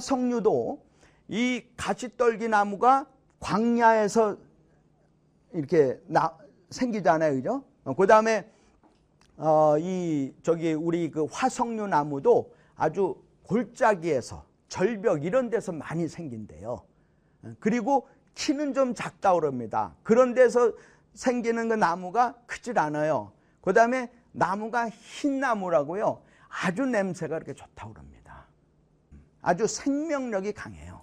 [0.00, 0.82] 화석류도
[1.28, 3.06] 이 가시떨기 나무가
[3.38, 4.36] 광야에서
[5.52, 6.36] 이렇게 나,
[6.70, 7.34] 생기잖아요.
[7.34, 7.64] 그죠?
[7.84, 8.50] 어, 그 다음에,
[9.36, 16.82] 어, 이, 저기, 우리 그 화석류 나무도 아주 골짜기에서 절벽 이런 데서 많이 생긴대요.
[17.42, 19.94] 어, 그리고 키는 좀 작다 그럽니다.
[20.02, 20.72] 그런 데서
[21.14, 23.32] 생기는 그 나무가 크질 않아요.
[23.60, 26.22] 그 다음에 나무가 흰 나무라고요.
[26.48, 28.19] 아주 냄새가 그렇게 좋다고 그럽니다.
[29.42, 31.02] 아주 생명력이 강해요.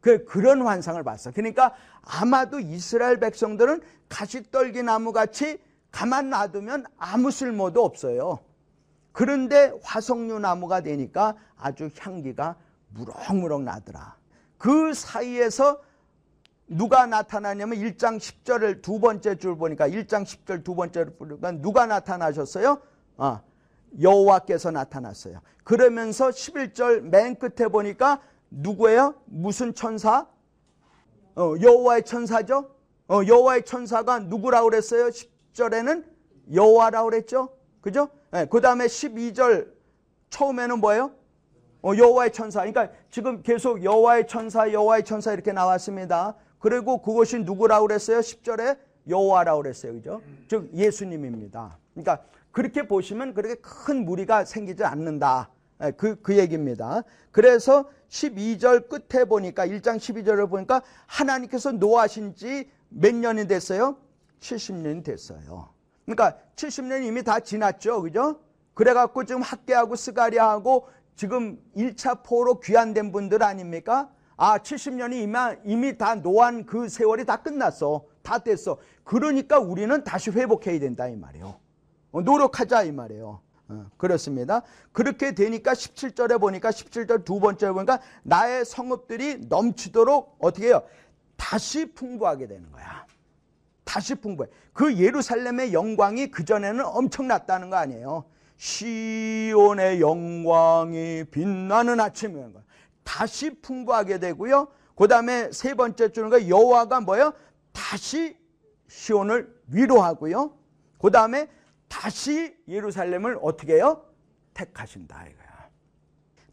[0.00, 1.30] 그, 그런 환상을 봤어.
[1.30, 8.38] 그러니까 아마도 이스라엘 백성들은 가시떨기 나무 같이 가만 놔두면 아무 쓸모도 없어요.
[9.12, 12.56] 그런데 화석류 나무가 되니까 아주 향기가
[12.90, 14.16] 무럭무럭 나더라.
[14.56, 15.80] 그 사이에서
[16.68, 22.80] 누가 나타나냐면 1장 10절을 두 번째 줄 보니까 1장 10절 두 번째를 보니까 누가 나타나셨어요?
[23.16, 23.42] 아,
[24.00, 25.40] 여호와께서 나타났어요.
[25.64, 29.14] 그러면서 11절 맨 끝에 보니까 누구예요?
[29.26, 30.26] 무슨 천사?
[31.36, 32.70] 어, 여호와의 천사죠?
[33.08, 35.08] 어, 여호와의 천사가 누구라고 그랬어요?
[35.08, 36.04] 10절에는
[36.52, 37.48] 여호와라고 그랬죠?
[37.80, 38.08] 그죠?
[38.30, 39.72] 네, 그 다음에 12절
[40.30, 41.12] 처음에는 뭐예요?
[41.82, 42.60] 어, 여호와의 천사.
[42.60, 46.36] 그러니까 지금 계속 여호와의 천사, 여호와의 천사 이렇게 나왔습니다.
[46.58, 48.20] 그리고 그것이 누구라고 그랬어요?
[48.20, 49.94] 10절에 여호와라고 그랬어요.
[49.94, 50.22] 그죠?
[50.48, 51.78] 즉 예수님입니다.
[51.94, 55.50] 그러니까 그렇게 보시면 그렇게 큰 무리가 생기지 않는다.
[55.82, 57.02] 예, 그, 그 얘기입니다.
[57.30, 63.96] 그래서 12절 끝에 보니까 1장 12절을 보니까 하나님께서 노하신 지 몇 년이 됐어요?
[64.40, 65.70] 70년이 됐어요.
[66.04, 68.02] 그러니까 70년이 이미 다 지났죠.
[68.02, 68.40] 그죠?
[68.74, 74.10] 그래갖고 지금 학계하고 스가리하고 지금 1차 포로 귀환된 분들 아닙니까?
[74.36, 78.04] 아, 70년이 이미, 이미 다 노한 그 세월이 다 끝났어.
[78.22, 78.78] 다 됐어.
[79.04, 81.56] 그러니까 우리는 다시 회복해야 된다 이 말이에요.
[82.12, 83.40] 어, 노력하자 이 말이에요.
[83.68, 84.62] 어, 그렇습니다.
[84.92, 90.82] 그렇게 되니까 17절에 보니까 17절 두 번째 보니까 나의 성읍들이 넘치도록 어떻게 해요?
[91.36, 93.06] 다시 풍부하게 되는 거야.
[93.84, 94.48] 다시 풍부해.
[94.72, 98.24] 그 예루살렘의 영광이 그전에는 엄청났다는 거 아니에요.
[98.56, 102.62] 시온의 영광이 빛나는 아침이라는 거야.
[103.02, 104.68] 다시 풍부하게 되고요.
[104.94, 107.32] 그 다음에 세 번째 줄은 여호와가 뭐예요?
[107.72, 108.36] 다시
[108.88, 110.52] 시온을 위로하고요.
[110.98, 111.48] 그 다음에
[111.90, 114.06] 다시 예루살렘을 어떻게 해요?
[114.54, 115.68] 택하신다 이거야.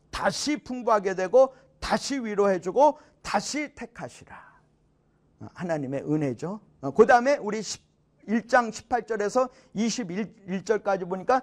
[0.09, 4.35] 다시 풍부하게 되고 다시 위로해주고 다시 택하시라.
[5.53, 6.59] 하나님의 은혜죠.
[6.95, 11.41] 그 다음에 우리 1장 18절에서 21절까지 보니까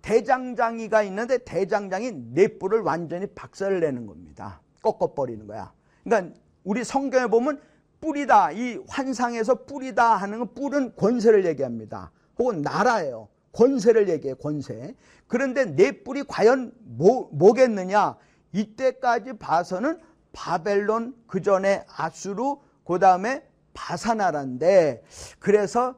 [0.00, 4.60] 대장장이가 있는데 대장장이 네 뿔을 완전히 박살을 내는 겁니다.
[4.82, 5.72] 꺾어버리는 거야.
[6.04, 7.60] 그러니까 우리 성경에 보면
[8.00, 8.52] 뿔이다.
[8.52, 12.10] 이 환상에서 뿔이다 하는 건 뿔은 권세를 얘기합니다.
[12.38, 13.28] 혹은 나라예요.
[13.52, 14.94] 권세를 얘기해 권세.
[15.26, 18.16] 그런데 네 뿔이 과연 뭐, 뭐겠느냐?
[18.52, 19.98] 이때까지 봐서는
[20.32, 23.42] 바벨론 그 전에 아수르 그 다음에
[23.74, 25.02] 바사나라인데
[25.38, 25.96] 그래서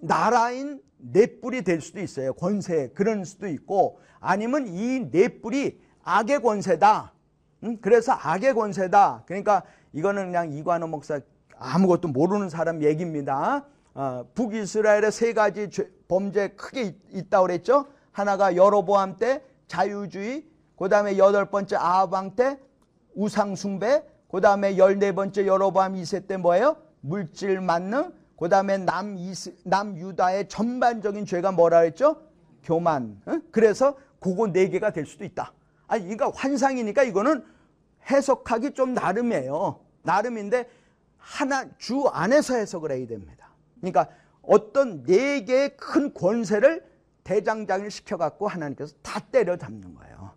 [0.00, 2.32] 나라인 넷불이 될 수도 있어요.
[2.34, 7.12] 권세 그런 수도 있고 아니면 이 넷불이 악의 권세다.
[7.64, 7.78] 음?
[7.80, 9.24] 그래서 악의 권세다.
[9.26, 9.62] 그러니까
[9.92, 11.20] 이거는 그냥 이관호 목사
[11.56, 13.64] 아무것도 모르는 사람 얘기입니다.
[13.98, 17.86] 어, 북이스라엘의 세 가지 죄, 범죄 크게 있, 다고 그랬죠.
[18.12, 20.46] 하나가 여로보암 때 자유주의,
[20.78, 22.60] 그 다음에 여덟 번째 아하방 때
[23.16, 26.76] 우상숭배, 그 다음에 열네 번째 여로보암 2세 때 뭐예요?
[27.00, 28.78] 물질 만능, 그 다음에
[29.64, 32.22] 남유다의 전반적인 죄가 뭐라 그랬죠?
[32.62, 33.20] 교만.
[33.26, 33.40] 어?
[33.50, 35.52] 그래서 그거 네 개가 될 수도 있다.
[35.88, 37.44] 아니, 그러니까 환상이니까 이거는
[38.08, 39.80] 해석하기 좀 나름이에요.
[40.02, 40.70] 나름인데
[41.16, 43.37] 하나 주 안에서 해석을 해야 됩니다.
[43.80, 44.08] 그러니까
[44.42, 46.84] 어떤 네 개의 큰 권세를
[47.24, 50.30] 대장장을 시켜갖고 하나님께서 다 때려잡는 거예요.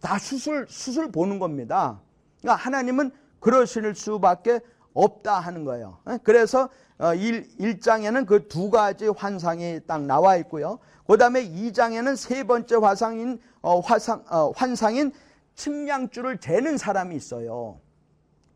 [0.00, 2.00] 다 수술 수술 보는 겁니다.
[2.40, 4.60] 그러니까 하나님은 그러실 수밖에
[4.94, 5.98] 없다 하는 거예요.
[6.04, 6.18] 어?
[6.22, 6.68] 그래서
[7.16, 10.78] 1, 장에는 그 두 가지 환상이 딱 나와 있고요.
[11.06, 15.12] 그 다음에 2장에는 세 번째 화상인, 어, 화상, 어, 환상인
[15.54, 17.80] 측량줄을 재는 사람이 있어요.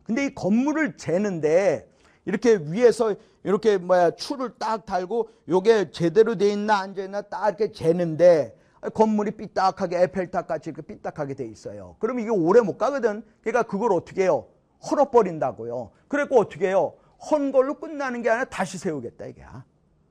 [0.05, 1.88] 근데 이 건물을 재는데
[2.25, 3.14] 이렇게 위에서
[3.44, 8.56] 이렇게 뭐야 추를 딱 달고 요게 제대로 돼 있나 안 돼 있나 딱 이렇게 재는데
[8.94, 11.97] 건물이 삐딱하게 에펠탑 같이 이렇게 삐딱하게 돼 있어요.
[11.99, 13.23] 그럼 이게 오래 못 가거든.
[13.41, 14.47] 그러니까 그걸 어떻게 해요?
[14.91, 15.91] 헐어버린다고요.
[16.09, 16.94] 그래고 어떻게 해요?
[17.31, 19.44] 헌 걸로 끝나는 게 아니라 다시 세우겠다 이게.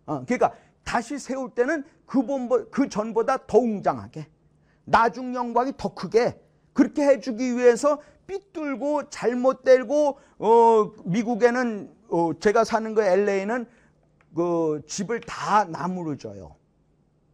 [0.05, 4.27] 어, 그러니까 다시 세울 때는 그, 본보, 그 전보다 더 웅장하게
[4.85, 6.39] 나중 영광이 더 크게
[6.73, 13.65] 그렇게 해주기 위해서 삐뚤고 잘못되고 어, 미국에는 어, 제가 사는 그 LA는
[14.35, 16.55] 그 집을 다 나무로 줘요.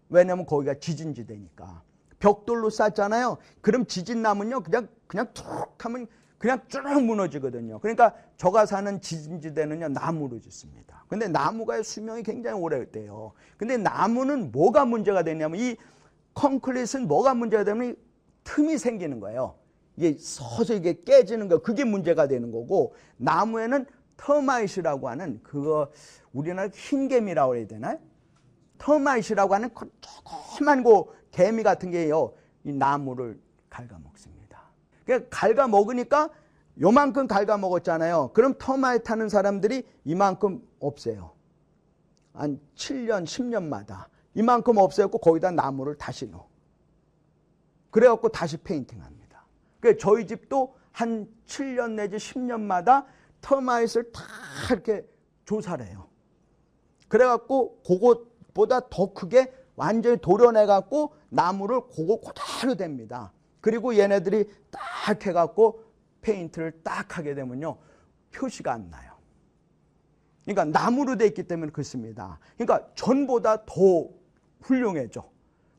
[0.09, 1.81] 왜냐면 거기가 지진지대니까
[2.19, 3.38] 벽돌로 쌌잖아요.
[3.62, 4.62] 그럼 지진나면요.
[4.62, 5.45] 그냥 그냥 툭
[5.83, 6.07] 하면
[6.38, 7.79] 그냥 쭉 무너지거든요.
[7.79, 9.89] 그러니까 저가 사는 지진지대는요.
[9.89, 11.03] 나무로 짓습니다.
[11.07, 13.33] 근데 나무가 수명이 굉장히 오래돼요.
[13.57, 15.75] 근데 나무는 뭐가 문제가 되냐면 이
[16.33, 17.95] 콘크리트는 뭐가 문제가 되면
[18.44, 19.56] 틈이 생기는 거예요.
[19.95, 23.85] 이게 서서히 이게 깨지는 거 그게 문제가 되는 거고 나무에는
[24.18, 25.92] termite라고 하는 그거
[26.34, 28.00] 우리나라 흰개미라고 해야 되나요?
[28.78, 32.34] termite라고 하는 그 조그만 그 개미 같은 게요.
[32.64, 34.62] 이 나무를 갉아먹습니다.
[35.06, 36.30] 그러니까 갉아먹으니까
[36.80, 38.31] 요만큼 갉아먹었잖아요.
[38.34, 41.31] 그럼 termite 하는 사람들이 이만큼 없어요.
[42.34, 44.06] 한 7년, 10년마다
[44.36, 46.48] 이만큼 없애고 거기다 나무를 다시 넣어.
[47.90, 49.46] 그래갖고 다시 painting 합니다.
[49.80, 53.06] 그러니까 저희 집도 한 7년 내지 10년마다
[53.42, 54.24] 터마이트를 다
[54.72, 55.06] 이렇게
[55.45, 56.07] 조사를 해요.
[57.07, 63.31] 그래갖고 그것보다 더 크게 완전히 도려내갖고 나무를 그거 그대로 됩니다.
[63.62, 65.84] 그리고 얘네들이 딱 해갖고
[66.22, 67.78] 페인트를 딱 하게 되면요.
[68.31, 69.13] 표시가 안 나요.
[70.44, 72.39] 그러니까 나무로 돼 있기 때문에 그렇습니다.
[72.57, 74.10] 그러니까 전보다 더
[74.62, 75.30] 훌륭해져.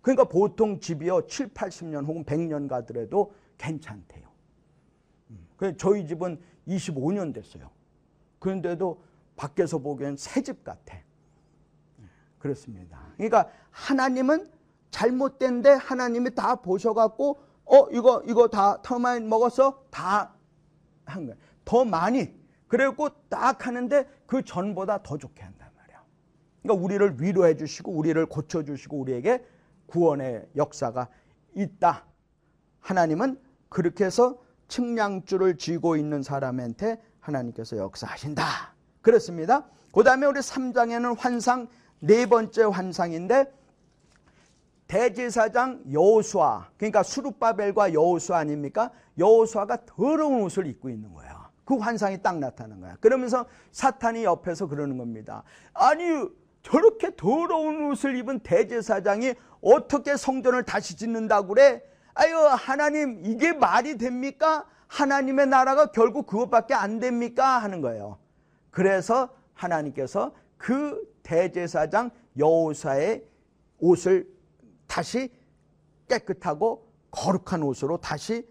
[0.02, 4.28] 그러니까 보통 집이요 7, 80년 혹은 100년 가더라도 괜찮대요.
[5.56, 7.70] 그 저희 집은 25년 됐어요.
[8.38, 9.02] 그런데도
[9.36, 10.98] 밖에서 보기엔 새집 같아.
[12.38, 13.00] 그렇습니다.
[13.16, 14.50] 그러니까 하나님은
[14.90, 20.38] 잘못된데 하나님이 다 보셔갖고 어 이거 이거 다 터마인 먹어서 다
[21.08, 21.36] 한 거야.
[21.64, 22.34] 더 많이
[22.68, 26.04] 그래갖고 딱 하는데 그 전보다 더 좋게 한단 말이야.
[26.62, 29.44] 그러니까 우리를 위로해 주시고 우리를 고쳐 주시고 우리에게
[29.86, 31.08] 구원의 역사가
[31.54, 32.04] 있다.
[32.80, 34.38] 하나님은 그렇게 해서
[34.68, 38.44] 측량줄을 쥐고 있는 사람한테 하나님께서 역사하신다.
[39.02, 39.66] 그렇습니다.
[39.92, 41.68] 그 다음에 우리 3장에는 환상,
[42.00, 43.52] 네 번째 환상인데
[44.86, 48.90] 대제사장 여호수아 그러니까 수룹바벨과 여호수아 아닙니까?
[49.18, 51.50] 여호수아가 더러운 옷을 입고 있는 거야.
[51.64, 52.96] 그 환상이 딱 나타나는 거야.
[53.00, 55.42] 그러면서 사탄이 옆에서 그러는 겁니다.
[55.74, 56.02] 아니
[56.62, 61.82] 저렇게 더러운 옷을 입은 대제사장이 어떻게 성전을 다시 짓는다고 그래?
[62.18, 64.66] 아유 하나님 이게 말이 됩니까?
[64.88, 67.58] 하나님의 나라가 결국 그것밖에 안 됩니까?
[67.58, 68.18] 하는 거예요.
[68.70, 73.24] 그래서 하나님께서 그 대제사장 여호사의
[73.78, 74.28] 옷을
[74.88, 75.32] 다시
[76.08, 78.48] 깨끗하고 거룩한 옷으로 다시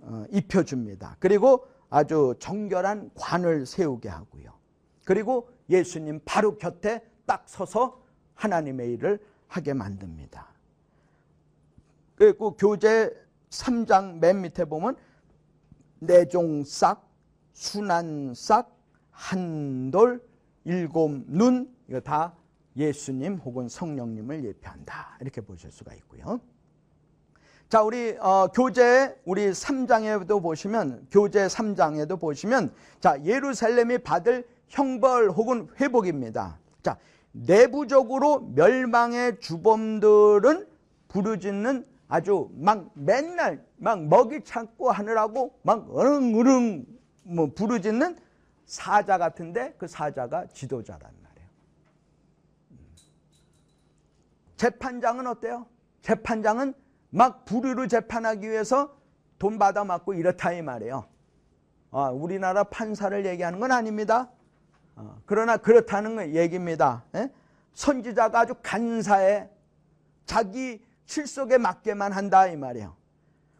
[0.00, 1.16] 어, 입혀줍니다.
[1.20, 4.52] 그리고 아주 정결한 관을 세우게 하고요.
[5.04, 8.02] 그리고 예수님 바로 곁에 딱 서서
[8.34, 10.55] 하나님의 일을 하게 만듭니다.
[12.16, 13.12] 그리고 교재
[13.50, 14.96] 3장 맨 밑에 보면
[16.00, 17.08] 내종싹,
[17.52, 18.74] 순한싹,
[19.10, 20.22] 한돌,
[20.64, 22.34] 일곱 눈 이거 다
[22.76, 25.18] 예수님 혹은 성령님을 예표한다.
[25.20, 26.40] 이렇게 보실 수가 있고요.
[27.68, 35.68] 자, 우리 어, 교재 우리 3장에도 보시면 교재 3장에도 보시면 자, 예루살렘이 받을 형벌 혹은
[35.80, 36.58] 회복입니다.
[36.82, 36.98] 자,
[37.32, 40.66] 내부적으로 멸망의 주범들은
[41.08, 46.86] 부르짖는 아주 막 맨날 막 먹이 찾고 하느라고 막 어릉어릉
[47.22, 48.16] 뭐 부르짖는
[48.64, 51.48] 사자 같은데 그 사자가 지도자란 말이에요.
[54.56, 55.66] 재판장은 어때요?
[56.02, 56.74] 재판장은
[57.10, 58.96] 막 불의로 재판하기 위해서
[59.38, 61.06] 돈 받아 맞고 이렇다 이 말이에요.
[61.90, 64.30] 아, 우리나라 판사를 얘기하는 건 아닙니다.
[64.96, 67.04] 어, 그러나 그렇다는 얘기입니다.
[67.14, 67.30] 에?
[67.74, 69.48] 선지자가 아주 간사해
[70.24, 72.94] 자기 실속에 맞게만 한다 이 말이에요.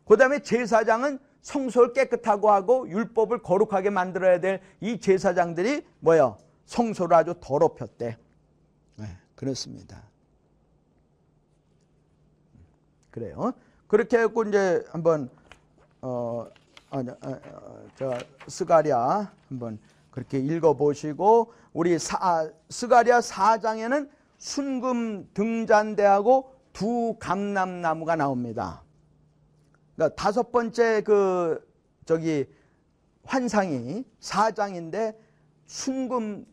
[0.05, 6.39] 그 다음에 제사장은 성소를 깨끗하고 하고 율법을 거룩하게 만들어야 될 이 제사장들이 뭐요?
[6.67, 8.19] 성소를 아주 더럽혔대.
[8.97, 10.03] 네, 그렇습니다.
[13.11, 13.53] 그래요.
[13.87, 15.31] 그렇게 해고 이제 한번
[16.03, 16.47] 어,
[16.91, 19.79] 어, 어, 어, 저 스가랴 한번
[20.11, 28.83] 그렇게 읽어보시고 우리 사, 스가랴 4장에는 순금 등잔대하고 두 감람나무가 나옵니다.
[29.95, 31.67] 그러니까 다섯 번째 그
[32.05, 32.45] 저기
[33.25, 35.17] 환상이 4장인데
[35.65, 36.47] 순금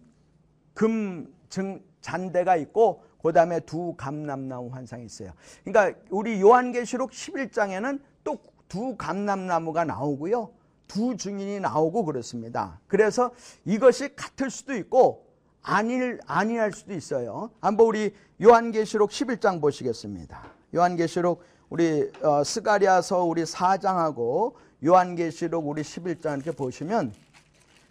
[0.74, 5.34] 금 증, 잔대가 있고 그다음에 두 감람나무 환상이 있어요.
[5.64, 10.50] 그러니까 우리 요한계시록 11장에는 또 두 감람나무가 나오고요.
[10.88, 12.80] 두 증인이 나오고 그렇습니다.
[12.88, 13.30] 그래서
[13.66, 15.23] 이것이 같을 수도 있고
[15.64, 17.50] 아닐 아니할 수도 있어요.
[17.62, 20.44] 한번 우리 요한계시록 11장 보시겠습니다.
[20.76, 24.54] 요한계시록 우리 어, 스가리아서 우리 4장하고
[24.84, 27.14] 요한계시록 우리 11장 이렇게 보시면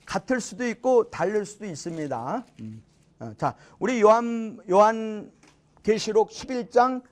[0.05, 2.47] 같을 수도 있고 다를 수도 있습니다.
[2.61, 2.83] 음.
[3.19, 7.03] 어, 자, 우리 요한 요한계시록 11장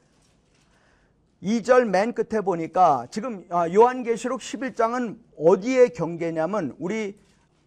[1.42, 7.18] 2절 맨 끝에 보니까 지금 아, 요한계시록 11장은 어디에 경계냐면 우리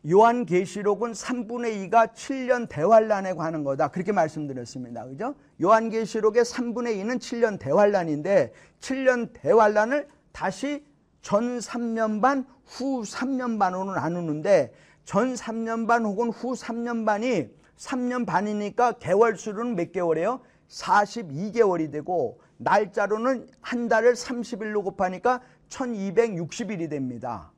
[0.10, 3.88] 요한계시록은 3분의 2가 7년 대환란에 관한 거다.
[3.88, 5.06] 그렇게 말씀드렸습니다.
[5.06, 5.36] 그죠?
[5.62, 10.86] 요한계시록의 3분의 2는 7년 대환란인데 7년 대환란을 다시
[11.22, 14.74] 전 3년 반, 후 3년 반으로 나누는데
[15.06, 20.42] 전 3년 반 혹은 후 3년 반이 3년 반이니까 개월 수로는 몇 개월이에요?
[20.68, 27.53] 42개월이 되고 날짜로는 한 달을 30일로 곱하니까 1260일이 됩니다.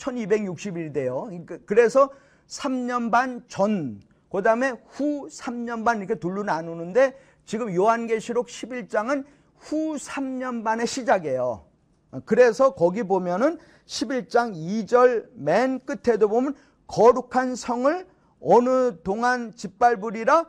[0.00, 1.24] 1260일이 돼요.
[1.26, 2.10] 그러니까 그래서
[2.48, 9.24] 3년 반 전, 그 다음에 후 3년 반 이렇게 둘로 나누는데 지금 요한계시록 11장은
[9.58, 11.64] 후 3년 반의 시작이에요.
[12.24, 16.54] 그래서 거기 보면은 11장 2절 맨 끝에도 보면
[16.86, 18.06] 거룩한 성을
[18.40, 20.46] 어느 동안 짓밟으리라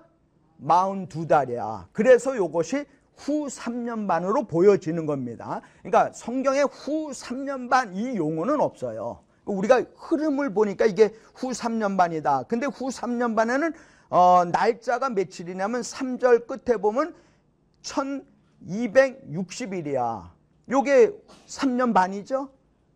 [0.63, 1.87] 42달이야.
[1.91, 5.61] 그래서 이것이 후 3년 반으로 보여지는 겁니다.
[5.83, 9.19] 그러니까 성경에 후 3년 반 이 용어는 없어요.
[9.51, 12.43] 우리가 흐름을 보니까 이게 후 3년 반이다.
[12.43, 13.73] 근데 후 3년 반에는
[14.09, 17.13] 어, 날짜가 며칠이냐면 3절 끝에 보면
[17.83, 20.29] 1260일이야.
[20.69, 21.11] 요게
[21.47, 22.49] 3년 반이죠?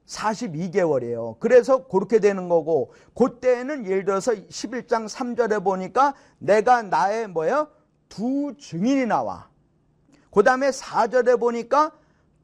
[0.07, 1.37] 42개월이에요.
[1.39, 7.69] 그래서 그렇게 되는 거고 그때는 예를 들어서 11장 3절에 보니까 내가 나의 뭐예요?
[8.07, 9.49] 두 증인이 나와.
[10.31, 11.91] 그 다음에 4절에 보니까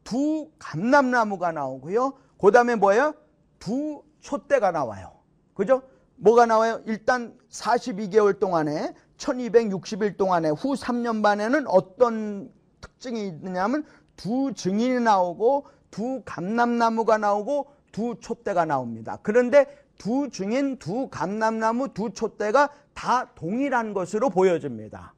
[0.03, 2.13] 두 감람나무가 나오고요.
[2.39, 3.13] 그 다음에 뭐예요?
[3.61, 5.13] 두 촛대가 나와요.
[5.53, 5.83] 그죠?
[6.17, 6.81] 뭐가 나와요?
[6.87, 12.51] 일단 42개월 동안에 1260일 동안에 후 3년 반에는 어떤
[12.81, 13.85] 특징이 있느냐면
[14.17, 19.19] 두 증인이 나오고 두 감람나무가 나오고 두 촛대가 나옵니다.
[19.21, 19.65] 그런데
[19.97, 25.13] 두 증인, 두 감람나무, 두 촛대가 다 동일한 것으로 보여집니다.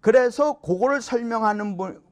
[0.00, 2.02] 그래서 그거를 설명하는 분,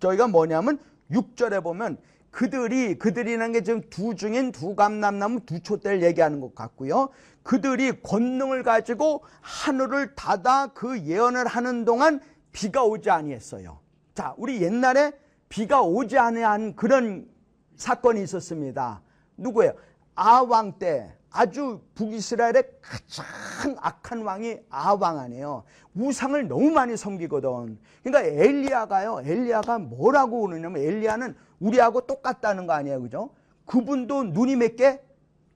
[0.00, 0.78] 저희가 뭐냐면
[1.10, 1.98] 6절에 보면
[2.34, 7.10] 그들이 그들이라는 게 지금 두 증인, 두 감람나무, 두 촛대를 얘기하는 것 같고요.
[7.44, 13.78] 그들이 권능을 가지고 하늘을 닫아 그 예언을 하는 동안 비가 오지 아니했어요.
[14.14, 15.12] 자, 우리 옛날에
[15.48, 17.28] 비가 오지 않은 그런
[17.76, 19.00] 사건이 있었습니다.
[19.36, 19.74] 누구예요?
[20.16, 25.62] 아왕 때 아주 북이스라엘의 가장 악한 왕이 아왕 아니에요.
[25.94, 27.78] 우상을 너무 많이 섬기거든.
[28.02, 29.22] 그러니까 엘리야가요.
[29.24, 33.00] 엘리야가 뭐라고 그러냐면 엘리야는 우리하고 똑같다는 거 아니에요.
[33.02, 33.30] 그죠?
[33.66, 35.00] 그분도 눈이 몇 개?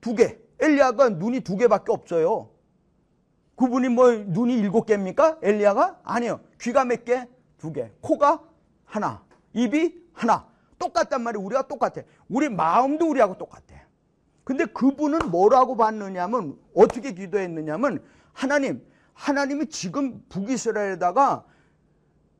[0.00, 0.38] 두 개.
[0.60, 2.50] 엘리야가 눈이 두 개밖에 없어요.
[3.56, 5.38] 그분이 뭐 눈이 일곱 개입니까?
[5.42, 6.00] 엘리야가?
[6.04, 6.40] 아니요.
[6.60, 7.28] 귀가 몇 개?
[7.58, 7.90] 두 개.
[8.00, 8.42] 코가
[8.84, 9.24] 하나.
[9.52, 10.48] 입이 하나.
[10.78, 11.44] 똑같단 말이에요.
[11.44, 12.02] 우리가 똑같아.
[12.28, 13.76] 우리 마음도 우리하고 똑같아.
[14.44, 18.02] 근데 그분은 뭐라고 봤느냐면 어떻게 기도했느냐면
[18.32, 21.44] 하나님, 하나님이 지금 북이스라엘에다가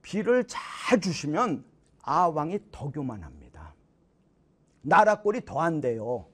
[0.01, 1.65] 비를 잘 주시면
[2.03, 3.38] 아왕이 더 교만합니다.
[4.83, 6.27] 나라 꼴이 더안 돼요.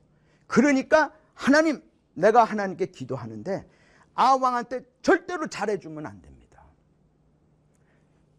[0.46, 1.82] 그러니까 하나님,
[2.14, 3.66] 내가 하나님께 기도하는데
[4.14, 6.62] 아 왕한테 절대로 잘해주면 안 됩니다.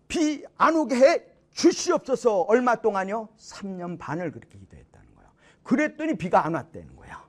[0.07, 3.29] 비 안 오게 해 주시옵소서 얼마 동안요?
[3.37, 5.29] 3년 반을 그렇게 기도했다는 거예요.
[5.63, 7.25] 그랬더니 비가 안 왔다는 거야.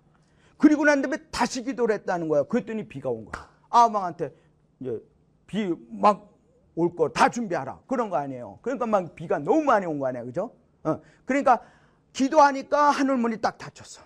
[0.58, 2.44] 그리고 난 다음에 다시 기도를 했다는 거야.
[2.44, 3.48] 그랬더니 비가 온 거야.
[3.70, 4.32] 아망한테
[4.80, 5.00] 이제
[5.46, 6.36] 비 막
[6.78, 7.80] 올 거 다 준비하라.
[7.86, 8.58] 그런 거 아니에요.
[8.60, 10.24] 그러니까 막 비가 너무 많이 온 거 아니야.
[10.24, 10.54] 그죠?
[10.84, 11.00] 어.
[11.24, 11.62] 그러니까
[12.16, 14.00] 기도하니까 하늘문이 딱 닫혔어.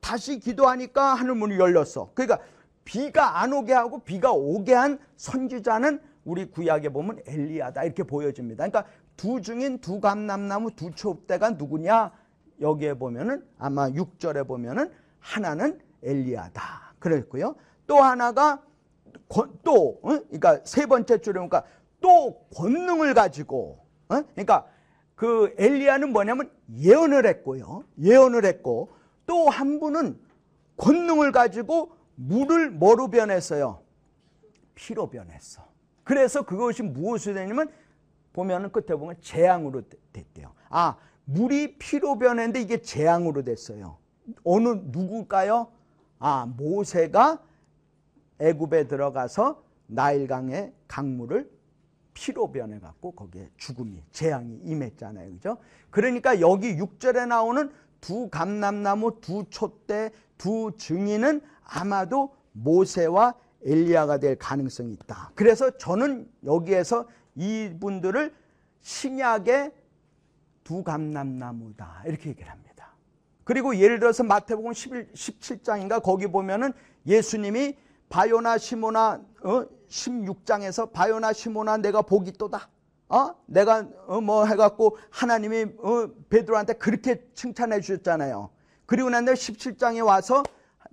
[0.00, 2.10] 다시 기도하니까 하늘문이 열렸어.
[2.12, 2.40] 그러니까
[2.84, 8.68] 비가 안 오게 하고 비가 오게 한 선지자는 우리 구약에 보면 엘리야다 이렇게 보여집니다.
[8.68, 12.10] 그러니까 두 중인 두 감남나무 두 촛대가 누구냐?
[12.60, 14.90] 여기에 보면은 아마 6절에 보면은
[15.20, 16.94] 하나는 엘리야다.
[16.98, 17.54] 그랬고요.
[17.86, 18.60] 또 하나가
[19.62, 20.08] 또 어?
[20.08, 21.62] 그러니까 세 번째 줄에 보니까
[22.00, 23.78] 또 권능을 가지고
[24.08, 24.20] 어?
[24.32, 24.66] 그러니까
[25.22, 27.84] 그 엘리야는 뭐냐면 예언을 했고요.
[28.00, 28.90] 예언을 했고
[29.24, 30.18] 또 한 분은
[30.76, 33.82] 권능을 가지고 물을 뭐로 변했어요?
[34.74, 35.62] 피로 변했어.
[36.02, 37.70] 그래서 그것이 무엇이 되냐면
[38.32, 40.54] 보면은 끝에 보면 재앙으로 됐대요.
[40.68, 43.98] 아, 물이 피로 변했는데 이게 재앙으로 됐어요.
[44.42, 45.68] 어느 누굴까요?
[46.18, 47.40] 아, 모세가
[48.40, 51.48] 애굽에 들어가서 나일강의 강물을
[52.14, 55.30] 피로 변해 갖고 거기에 죽음이 재앙이 임했잖아요.
[55.32, 55.58] 그죠?
[55.90, 64.92] 그러니까 여기 6절에 나오는 두 감람나무, 두 촛대, 두 증인은 아마도 모세와 엘리야가 될 가능성이
[64.94, 65.30] 있다.
[65.34, 68.34] 그래서 저는 여기에서 이분들을
[68.80, 69.72] 신약의
[70.64, 72.92] 두 감람나무다 이렇게 얘기를 합니다.
[73.44, 76.72] 그리고 예를 들어서 마태복음 11, 17장인가 거기 보면은
[77.06, 77.76] 예수님이
[78.08, 79.66] 바요나 시모나 어?
[79.92, 82.68] 16장에서 바요나 시모나 내가 복이 또다.
[83.08, 83.34] 어?
[83.46, 88.50] 내가 어, 뭐 해갖고 하나님이 어, 베드로한테 그렇게 칭찬해 주셨잖아요.
[88.86, 90.42] 그리고 난 다음에 17장에 와서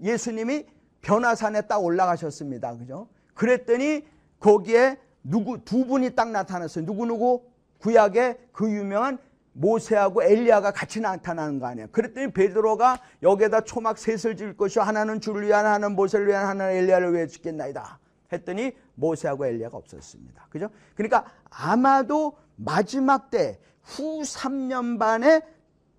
[0.02, 0.66] 예수님이
[1.02, 2.78] 변화산에 딱 올라가셨습니다.
[2.78, 3.08] 그죠?
[3.34, 4.06] 그랬더니
[4.40, 6.86] 거기에 누구 두 분이 딱 나타났어요.
[6.86, 7.44] 누구 누구
[7.80, 9.18] 구약의 그 유명한
[9.54, 11.88] 모세하고 엘리야가 같이 나타나는 거 아니에요.
[11.92, 17.14] 그랬더니 베드로가 여기에다 초막 셋을 지을 것이요 하나는 주를 위한 하나는 모세를 위한 하나는 엘리야를
[17.14, 18.00] 위해 죽겠나이다.
[18.32, 20.48] 했더니 모세하고 엘리야가 없었습니다.
[20.50, 20.70] 그죠?
[20.96, 25.42] 그러니까 아마도 마지막 때 후 3년 반에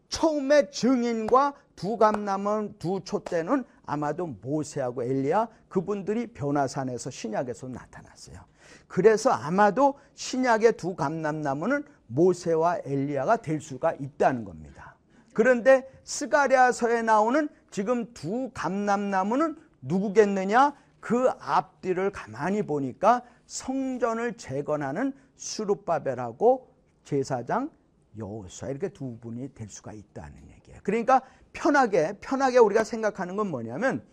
[0.09, 8.39] 처음에 증인과 두 감남은 두 촛대는 아마도 모세하고 엘리야 그분들이 변화산에서 신약에서 나타났어요.
[8.87, 14.97] 그래서 아마도 신약의 두 감람나무는 모세와 엘리야가 될 수가 있다는 겁니다.
[15.33, 20.75] 그런데 스가랴서에 나오는 지금 두 감람나무는 누구겠느냐?
[21.01, 26.71] 그 앞뒤를 가만히 보니까 성전을 재건하는 수룹바벨하고
[27.05, 27.71] 제사장
[28.19, 30.81] 여호수아 이렇게 두 분이 될 수가 있다는 얘기예요.
[30.83, 34.05] 그러니까 편하게 편하게 우리가 생각하는 건 뭐냐면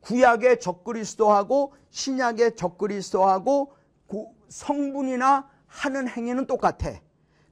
[0.00, 3.74] 구약의 적그리스도하고 신약의 적그리스도하고
[4.48, 7.00] 성분이나 하는 행위는 똑같아.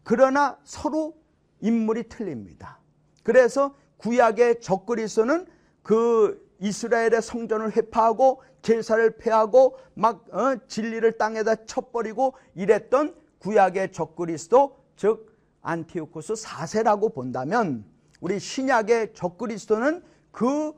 [0.02, 1.16] 그러나 서로
[1.60, 2.80] 인물이 틀립니다.
[3.22, 5.46] 그래서 구약의 적그리스도는
[5.82, 15.34] 그 이스라엘의 성전을 회파하고 제사를 폐하고 막 어, 진리를 땅에다 쳐버리고 이랬던 구약의 적그리스도 즉
[15.62, 17.84] 안티오코스 4세라고 본다면
[18.20, 20.72] 우리 신약의 적그리스도는 그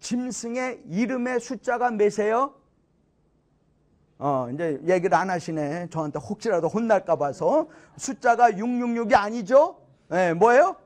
[0.00, 2.54] 짐승의 이름의 숫자가 몇이에요?
[4.18, 5.88] 어, 이제 얘기를 안 하시네.
[5.90, 7.68] 저한테 혹시라도 혼날까 봐서.
[7.98, 9.78] 숫자가 666이 아니죠?
[10.08, 10.76] 네, 뭐예요?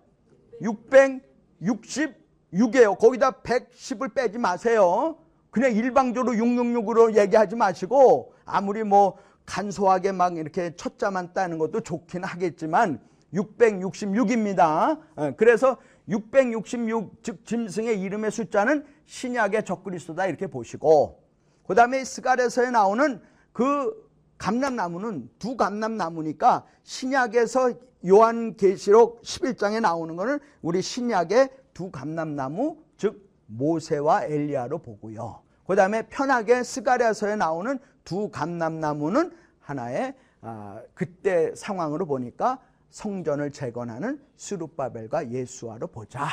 [2.52, 2.98] 666이에요.
[2.98, 5.16] 거기다 110을 빼지 마세요.
[5.50, 12.22] 그냥 일방적으로 666으로 얘기하지 마시고 아무리 뭐 간소하게 막 이렇게 첫 자만 따는 것도 좋긴
[12.24, 13.00] 하겠지만
[13.34, 15.00] 666입니다.
[15.36, 15.76] 그래서
[16.08, 21.22] 666, 즉 짐승의 이름의 숫자는 신약의 적그리스도다 이렇게 보시고
[21.66, 23.20] 그 다음에 스갈에서에 나오는
[23.52, 24.08] 그
[24.38, 27.72] 감람나무는 두 감람나무니까 신약에서
[28.06, 35.42] 요한계시록 11장에 나오는 것은 우리 신약의 두 감람나무 즉 모세와 엘리야로 보고요.
[35.66, 45.30] 그 다음에 편하게 스가랴서에 나오는 두 감람나무는 하나의 아, 그때 상황으로 보니까 성전을 재건하는 수룹바벨과
[45.30, 46.26] 예수와로 보자.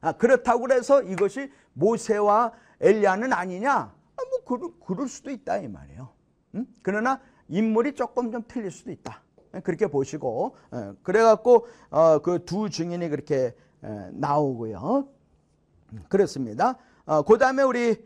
[0.00, 3.72] 아, 그렇다고 해서 이것이 모세와 엘리야는 아니냐?
[3.72, 6.08] 아, 뭐 그럴, 그럴 수도 있다 이 말이에요.
[6.54, 6.66] 음?
[6.82, 9.22] 그러나 인물이 조금 좀 틀릴 수도 있다.
[9.54, 13.54] 예, 그렇게 보시고 예, 그래갖고 어, 그두 증인이 그렇게 예,
[14.12, 15.08] 나오고요.
[15.92, 16.76] 음, 그렇습니다.
[17.06, 17.96] 어, 그 다음에 우리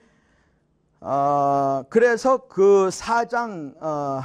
[1.00, 4.20] 어, 그래서 그 사장 어,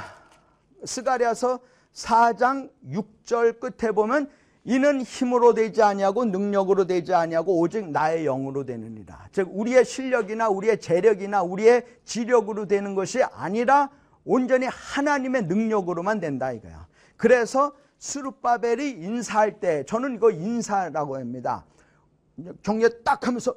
[0.84, 1.60] 스가랴서
[1.92, 4.28] 4장 6절 끝에 보면
[4.64, 9.28] 이는 힘으로 되지 아니하고 능력으로 되지 아니하고 오직 나의 영으로 되느니라.
[9.30, 13.90] 즉 우리의 실력이나 우리의 재력이나 우리의 지력으로 되는 것이 아니라
[14.24, 16.86] 온전히 하나님의 능력으로만 된다 이거야.
[17.16, 17.72] 그래서
[18.04, 21.64] 수르바벨이 인사할 때 저는 이거 인사라고 합니다.
[22.62, 23.56] 경례 딱 하면서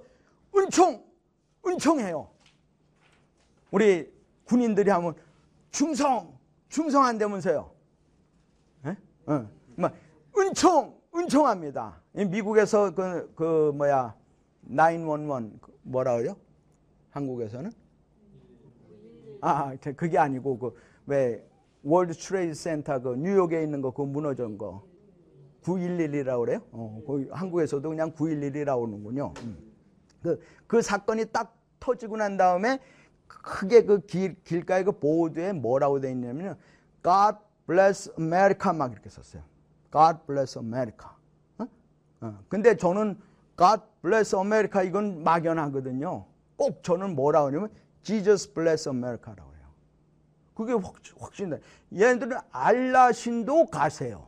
[0.55, 1.03] 은총
[1.65, 2.29] 은총해요.
[3.71, 4.09] 우리
[4.45, 5.15] 군인들이 하면
[5.71, 6.33] 충성
[6.69, 7.69] 충성 안 되면서요.
[9.25, 9.89] 어, 뭐
[10.37, 12.01] 은총, 은총합니다.
[12.13, 14.15] 미국에서 그, 그 뭐야,
[14.69, 16.37] 911 뭐라 그래요?
[17.09, 17.69] 한국에서는?
[19.41, 21.41] 아, 아 그게 아니고 그 왜
[21.87, 24.83] World Trade Center 그 뉴욕에 있는 거 그 무너진 거
[25.63, 26.61] 911이라고 그래요?
[26.71, 29.33] 어, 그 한국에서도 그냥 911이라고 하는군요.
[29.43, 29.57] 음.
[30.21, 32.79] 그, 그 사건이 딱 터지고 난 다음에
[33.27, 36.57] 크게 그 길, 길가에 그 보드에 뭐라고 돼 있냐면
[37.03, 39.43] God bless America 막 이렇게 썼어요.
[39.91, 41.09] God bless America.
[41.57, 41.67] 어?
[42.21, 42.39] 어.
[42.49, 43.19] 근데 저는
[43.57, 46.25] God bless America 이건 막연하거든요.
[46.55, 47.69] 꼭 저는 뭐라 그러냐면
[48.03, 49.56] Jesus bless America라고 해요.
[50.57, 51.61] 그게 확, 확신돼.
[51.93, 54.27] 얘네들은 알라 신도 가세요.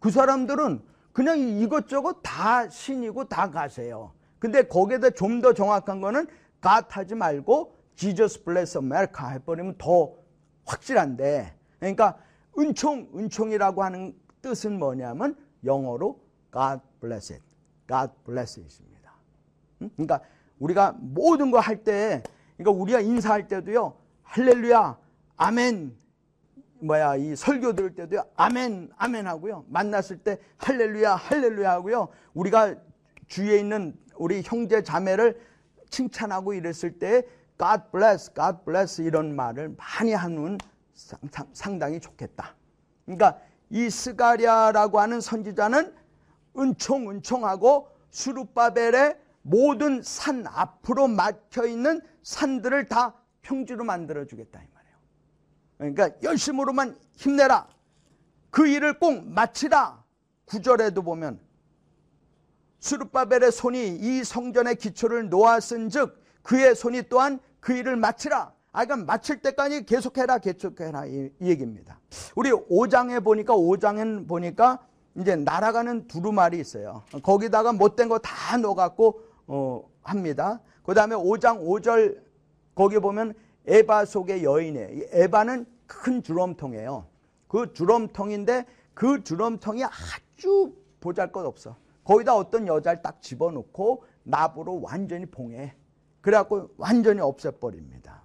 [0.00, 4.12] 그 사람들은 그냥 이것저것 다 신이고 다 가세요.
[4.40, 6.26] 근데 거기에다 좀 더 정확한 거는
[6.60, 10.14] God 하지 말고 Jesus bless 해버리면 더
[10.66, 12.18] 확실한데 그러니까
[12.58, 16.18] 은총, 은총이라고 하는 뜻은 뭐냐면 영어로
[16.52, 17.44] God bless it.
[17.86, 19.12] God bless it입니다.
[19.78, 20.22] 그러니까
[20.58, 22.24] 우리가 모든 거 할 때,
[22.56, 25.03] 그러니까 우리가 인사할 때도요, 할렐루야,
[25.36, 25.96] 아멘,
[26.80, 29.64] 뭐야, 이 설교 들을 때도요, 아멘, 아멘 하고요.
[29.68, 32.08] 만났을 때 할렐루야, 할렐루야 하고요.
[32.34, 32.74] 우리가
[33.26, 35.40] 주위에 있는 우리 형제 자매를
[35.90, 37.26] 칭찬하고 이랬을 때
[37.58, 40.58] God bless, God bless 이런 말을 많이 하는
[41.52, 42.54] 상당히 좋겠다.
[43.04, 43.38] 그러니까
[43.70, 45.94] 이 스가랴라고 하는 선지자는
[46.56, 54.60] 은총 은총하고 수르바벨의 모든 산 앞으로 막혀 있는 산들을 다 평지로 만들어 주겠다.
[55.78, 57.68] 그러니까 열심으로만 힘내라.
[58.50, 60.02] 그 일을 꼭 마치라.
[60.44, 61.40] 구절에도 보면
[62.78, 68.52] 수르바벨의 손이 이 성전의 기초를 놓았은즉 그의 손이 또한 그 일을 마치라.
[68.72, 72.00] 아, 그러니까 마칠 때까지 계속해라, 계속해라 이, 이 얘기입니다.
[72.34, 74.80] 우리 5장에 보니까 5장엔 보니까
[75.16, 77.04] 이제 날아가는 두루마리 있어요.
[77.22, 80.60] 거기다가 못된 거 다 넣어갖고 어, 합니다.
[80.82, 82.20] 그 다음에 5장 5절
[82.74, 83.34] 거기 보면
[83.66, 85.06] 에바 속의 여인이에요.
[85.12, 87.06] 에바는 큰 드럼통이에요.
[87.48, 91.76] 그 드럼통인데 그 드럼통이 아주 보잘것 없어.
[92.04, 95.74] 거기다 어떤 여자를 딱 집어넣고 납으로 완전히 봉해.
[96.20, 98.22] 그래갖고 완전히 없애버립니다.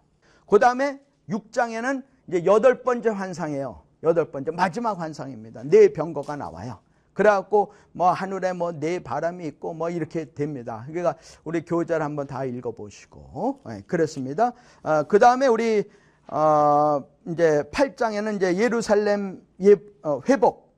[0.48, 3.84] 그 다음에 6장에는 이제 여덟 번째 환상이에요.
[4.04, 5.64] 여덟 번째 마지막 환상입니다.
[5.64, 6.80] 네 병거가 나와요.
[7.20, 10.86] 그래갖고 뭐 하늘에 뭐 네 바람이 있고 뭐 이렇게 됩니다.
[10.88, 14.54] 그러니까 우리 교재를 한번 다 읽어보시고 네, 그렇습니다.
[14.84, 15.84] 어, 그 다음에 우리
[16.28, 20.74] 어, 이제 8장에는 이제 예루살렘 예, 어, 회복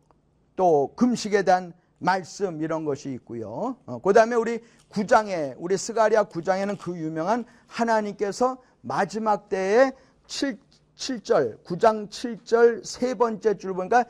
[0.55, 3.77] 또 금식에 대한 말씀 이런 것이 있고요.
[3.85, 9.91] 어, 그 다음에 우리 9장에 우리 스가리아 9장에는 그 유명한 하나님께서 마지막 때에
[10.25, 10.57] 7,
[10.95, 14.05] 7절 9장 7절 세 번째 줄 보니까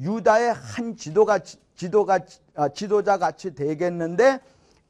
[0.00, 1.38] 유다의 한 지도가
[1.76, 2.20] 지도가
[2.54, 4.40] 아, 지도자 같이 되겠는데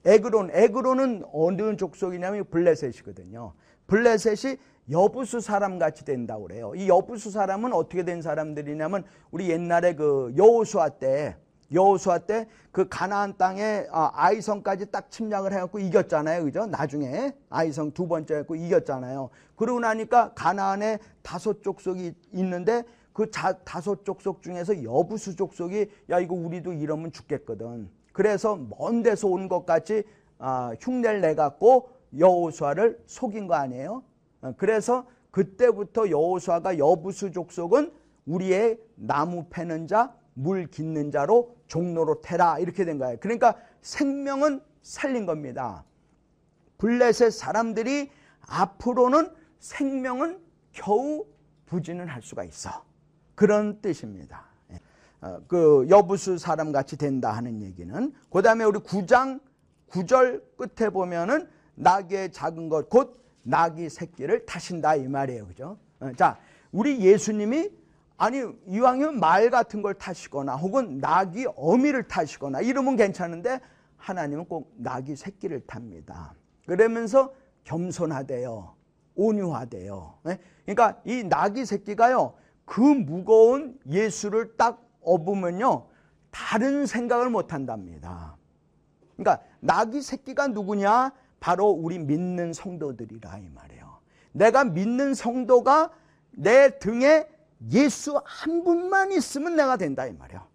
[0.05, 3.53] 에그론 에그론은 어느 족속이냐면 블레셋이거든요.
[3.89, 4.57] 블레셋이
[4.91, 6.73] 여부수 사람 같이 된다고 그래요.
[6.77, 11.37] 이 여부수 사람은 어떻게 된 사람들이냐면 우리 옛날에 그 여호수아 때
[11.73, 12.47] 여호수아 때
[12.77, 16.67] 그 가나안 땅에 아, 아이성까지 딱 침략을 해갖고 이겼잖아요, 그죠?
[16.67, 19.31] 나중에 아이성 두 번째 했고 이겼잖아요.
[19.57, 22.85] 그러고 나니까 가나안에 다섯 족속이 있는데
[23.17, 27.89] 그 자, 다섯 족속 중에서 여부수 족속이 야 이거 우리도 이러면 죽겠거든.
[28.13, 30.03] 그래서 먼 데서 온것 같이
[30.39, 34.03] 아, 흉내를 내갖고 여호수아를 속인 거 아니에요?
[34.43, 37.91] 어, 그래서 그때부터 여호수아가 여부수 족속은
[38.27, 43.17] 우리의 나무 패는 자, 물 깃는 자로 종로로 태라 이렇게 된 거예요.
[43.19, 45.87] 그러니까 생명은 살린 겁니다.
[46.77, 48.11] 블레셋 사람들이
[48.43, 50.39] 앞으로는 생명은
[50.73, 51.25] 겨우
[51.65, 52.86] 부진을 할 수가 있어.
[53.37, 54.45] 그런 뜻입니다.
[55.21, 59.41] 어, 그 여부수 사람 같이 된다 하는 얘기는 그 다음에 우리 9장
[59.91, 65.47] 9절 끝에 보면은 낙의 작은 것 곧 낙이 새끼를 타신다 이 말이에요.
[65.47, 65.79] 그죠?
[66.01, 66.39] 어, 자,
[66.73, 67.71] 우리 예수님이
[68.17, 73.61] 아니 이왕이면 말 같은 걸 타시거나 혹은 낙이 어미를 타시거나 이러면 괜찮은데
[73.97, 76.35] 하나님은 꼭 낙이 새끼를 탑니다.
[76.67, 77.33] 그러면서
[77.65, 78.75] 겸손하대요.
[79.15, 80.19] 온유하대요.
[80.25, 80.39] 네?
[80.65, 82.35] 그러니까 이 낙이 새끼가요.
[82.67, 85.87] 그 무거운 예수를 딱 업으면요.
[86.31, 88.37] 다른 생각을 못 한답니다.
[89.17, 91.13] 그러니까 낙이 새끼가 누구냐?
[91.41, 93.99] 바로 우리 믿는 성도들이라 이 말이에요.
[94.33, 95.91] 내가 믿는 성도가
[96.33, 97.27] 내 등에
[97.73, 100.47] 예수 한 분만 있으면 내가 된다 이 말이야.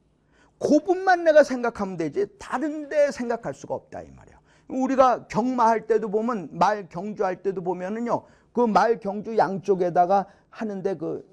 [0.59, 4.39] 그분만 내가 생각하면 되지 다른 데 생각할 수가 없다 이 말이야.
[4.67, 8.25] 우리가 경마할 때도 보면 말 경주할 때도 보면은요.
[8.53, 11.25] 그 말 경주 양쪽에다가 하는데 그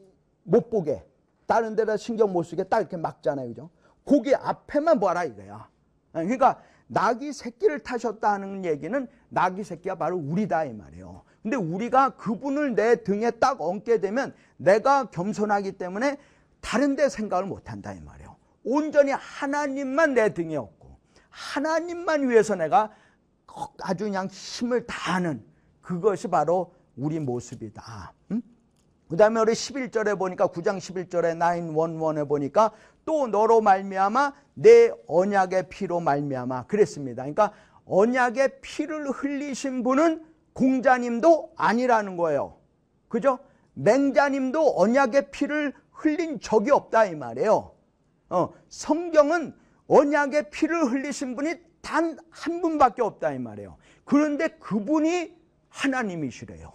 [0.48, 1.04] 못 보게
[1.46, 3.48] 다른 데다 신경 못 쓰게 딱 이렇게 막잖아요.
[3.48, 3.70] 그죠?
[4.04, 5.68] 거기 앞에만 봐라 이거야.
[6.12, 11.22] 그러니까 낙이 새끼를 타셨다는 얘기는 낙이 새끼가 바로 우리다 이 말이에요.
[11.42, 16.18] 근데 우리가 그분을 내 등에 딱 얹게 되면 내가 겸손하기 때문에
[16.60, 18.36] 다른 데 생각을 못 한다 이 말이에요.
[18.64, 20.96] 온전히 하나님만 내 등에 얹고
[21.30, 22.90] 하나님만 위해서 내가
[23.82, 25.44] 아주 그냥 힘을 다하는
[25.80, 28.12] 그것이 바로 우리 모습이다.
[28.32, 28.42] 응?
[29.08, 32.72] 그 다음에 우리 11절에 보니까 9장 11절에 911에 보니까
[33.04, 37.22] 또 너로 말미암아 내 언약의 피로 말미암아 그랬습니다.
[37.22, 37.52] 그러니까
[37.86, 42.58] 언약의 피를 흘리신 분은 공자님도 아니라는 거예요.
[43.08, 43.38] 그죠?
[43.74, 47.72] 맹자님도 언약의 피를 흘린 적이 없다 이 말이에요.
[48.28, 49.54] 어, 성경은
[49.86, 53.76] 언약의 피를 흘리신 분이 단 한 분밖에 없다 이 말이에요.
[54.04, 55.36] 그런데 그분이
[55.68, 56.72] 하나님이시래요.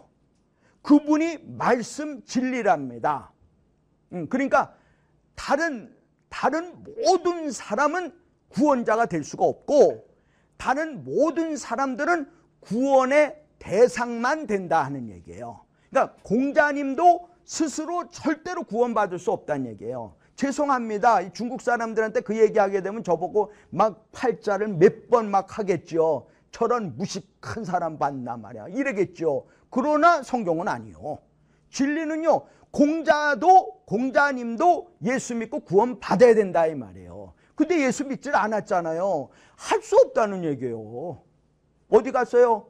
[0.84, 3.32] 그분이 말씀 진리랍니다.
[4.14, 4.76] 음, 그러니까
[5.36, 5.96] 다른
[6.30, 8.14] 다른 모든 사람은
[8.50, 10.06] 구원자가 될 수가 없고
[10.58, 15.62] 다른 모든 사람들은 구원의 대상만 된다 하는 얘기예요.
[15.90, 20.16] 그러니까 공자님도 스스로 절대로 구원받을 수 없다는 얘기예요.
[20.36, 21.32] 죄송합니다.
[21.34, 26.28] 중국 사람들한테 그 얘기하게 되면 저보고 막 팔자를 몇 번 막 하겠죠.
[26.52, 28.68] 저런 무식한 사람 봤나 말이야.
[28.70, 29.46] 이러겠죠.
[29.74, 31.18] 그러나 성경은 아니요.
[31.70, 32.46] 진리는요.
[32.70, 37.34] 공자도 공자님도 예수 믿고 구원 받아야 된다 이 말이에요.
[37.56, 39.30] 근데 예수 믿질 않았잖아요.
[39.56, 41.24] 할 수 없다는 얘기예요.
[41.90, 42.68] 어디 갔어요?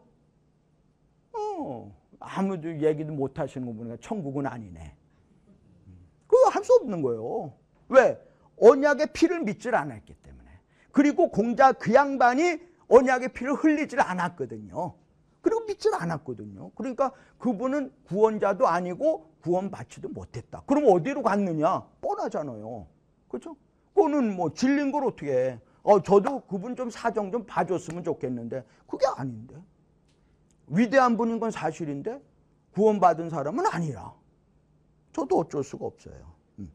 [1.34, 4.96] 어, 아무도 얘기도 못 하시는 거 보니까 천국은 아니네.
[6.26, 7.54] 그거 할 수 없는 거예요.
[7.90, 8.18] 왜?
[8.62, 10.50] 언약의 피를 믿질 않았기 때문에.
[10.94, 15.03] 그리고 공자 그 양반이 언약의 피를 흘리질 않았거든요.
[15.44, 16.72] 그리고 믿질 않았거든요.
[16.72, 20.64] 그러니까 그분은 구원자도 아니고 구원받지도 못했다.
[20.66, 21.82] 그럼 어디로 갔느냐?
[22.00, 22.88] 뻔하잖아요.
[23.28, 23.58] 그렇죠?
[23.94, 25.60] 그거는 뭐 질린 걸 어떻게 해.
[25.84, 29.62] 어, 저도 그분 좀 사정 좀 봐줬으면 좋겠는데 그게 아닌데.
[30.68, 32.22] 위대한 분인 건 사실인데
[32.72, 34.14] 구원받은 사람은 아니라.
[35.12, 36.34] 저도 어쩔 수가 없어요.
[36.60, 36.72] 음.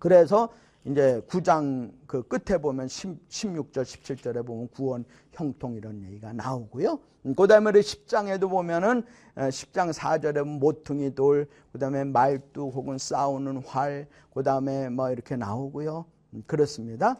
[0.00, 0.52] 그래서
[0.86, 6.98] 이제 9장 그 끝에 보면 16절, 17절에 보면 구원 형통 이런 얘기가 나오고요.
[7.26, 9.02] 음, 그 다음에 10장에도 보면은
[9.34, 15.36] 10장 4절에 보면 모퉁이 돌, 그 다음에 말뚝 혹은 싸우는 활, 그 다음에 뭐 이렇게
[15.36, 16.04] 나오고요.
[16.34, 17.18] 음, 그렇습니다.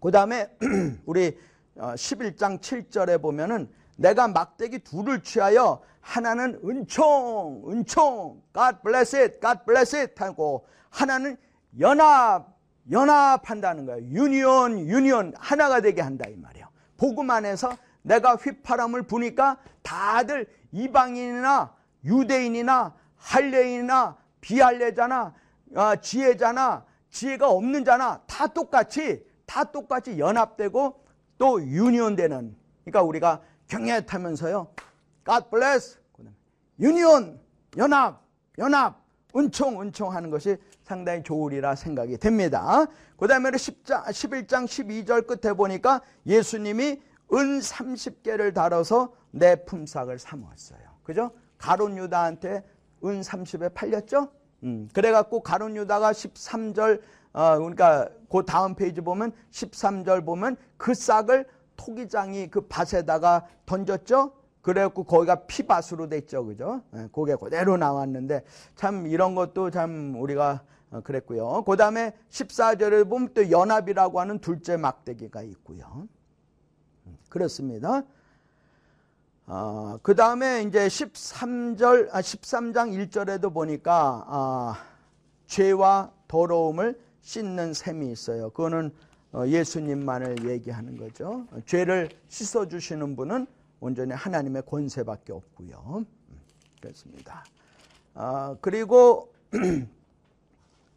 [0.00, 0.50] 그 다음에
[1.06, 1.38] 우리
[1.76, 9.60] 11장 어, 7절에 보면은 내가 막대기 둘을 취하여 하나는 은총, 은총, God bless it, God
[9.66, 11.36] bless it 하고 하나는
[11.80, 12.55] 연합,
[12.90, 14.06] 연합한다는 거예요.
[14.06, 16.68] 유니온, 유니온 하나가 되게 한다 이 말이에요.
[16.96, 25.34] 복음 안에서 내가 휘파람을 부니까 다들 이방인이나 유대인이나 할례인이나 비할례자나
[25.74, 31.04] 어, 지혜자나 지혜가 없는 자나 다 똑같이 다 똑같이 연합되고
[31.38, 34.68] 또 유니온되는 그러니까 우리가 경외 타면서요.
[35.24, 35.98] God bless.
[36.78, 37.40] 유니온,
[37.78, 38.22] 연합,
[38.58, 39.02] 연합,
[39.34, 42.86] 은총, 은총 하는 것이 상당히 좋으리라 생각이 됩니다.
[43.16, 50.80] 그 다음에 10장, 11장 12절 끝에 보니까 예수님이 은 30개를 다뤄서 내 품삯을 삼았어요.
[51.02, 51.32] 그죠?
[51.58, 52.62] 가론 유다한테
[53.04, 54.28] 은 30에 팔렸죠?
[54.62, 57.00] 음, 그래갖고 가론 유다가 13절,
[57.32, 64.32] 어, 그러니까 그 다음 페이지 보면 13절 보면 그 싹을 토기장이 그 밭에다가 던졌죠.
[64.62, 66.46] 그래갖고 거기가 피밭으로 됐죠.
[66.46, 66.82] 그죠?
[66.94, 68.44] 예, 그게 그대로 나왔는데
[68.76, 70.66] 참 이런 것도 참 우리가 어,
[71.04, 71.64] 그랬고요.
[71.66, 76.08] 그 다음에 14절을 보면 또 연합이라고 하는 둘째 막대기가 있고요.
[77.06, 78.02] 음, 그렇습니다.
[79.46, 84.84] 어, 그 다음에 이제 13절, 아, 13장 1절에도 보니까, 아,
[85.46, 88.50] 죄와 더러움을 씻는 셈이 있어요.
[88.50, 88.92] 그거는
[89.32, 91.46] 어, 예수님만을 얘기하는 거죠.
[91.66, 93.46] 죄를 씻어주시는 분은
[93.80, 95.98] 온전히 하나님의 권세밖에 없고요.
[95.98, 96.06] 음,
[96.80, 97.44] 그렇습니다.
[98.14, 99.32] 아, 그리고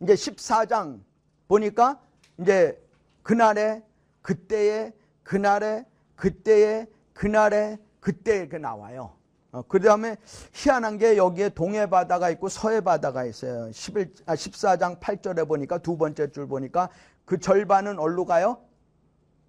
[0.02, 1.00] 이제 14장
[1.48, 2.00] 보니까
[2.40, 2.82] 이제
[3.24, 3.84] 그날에
[4.22, 5.86] 그때에 그날에
[6.16, 9.14] 그때에 그날에 그때 이렇게 나와요.
[9.52, 10.16] 어, 그 다음에
[10.54, 13.72] 희한한 게 여기에 동해 바다가 있고 서해 바다가 있어요.
[13.72, 16.90] 11, 아, 14장 8절에 보니까 두 번째 줄 보니까
[17.26, 18.62] 그 절반은 어디로 가요?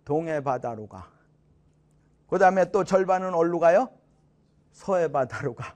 [0.05, 1.11] 동해 바다로 가.
[2.29, 3.91] 그 다음에 또 절반은 어디로 가요?
[4.73, 5.75] 서해 바다로 가.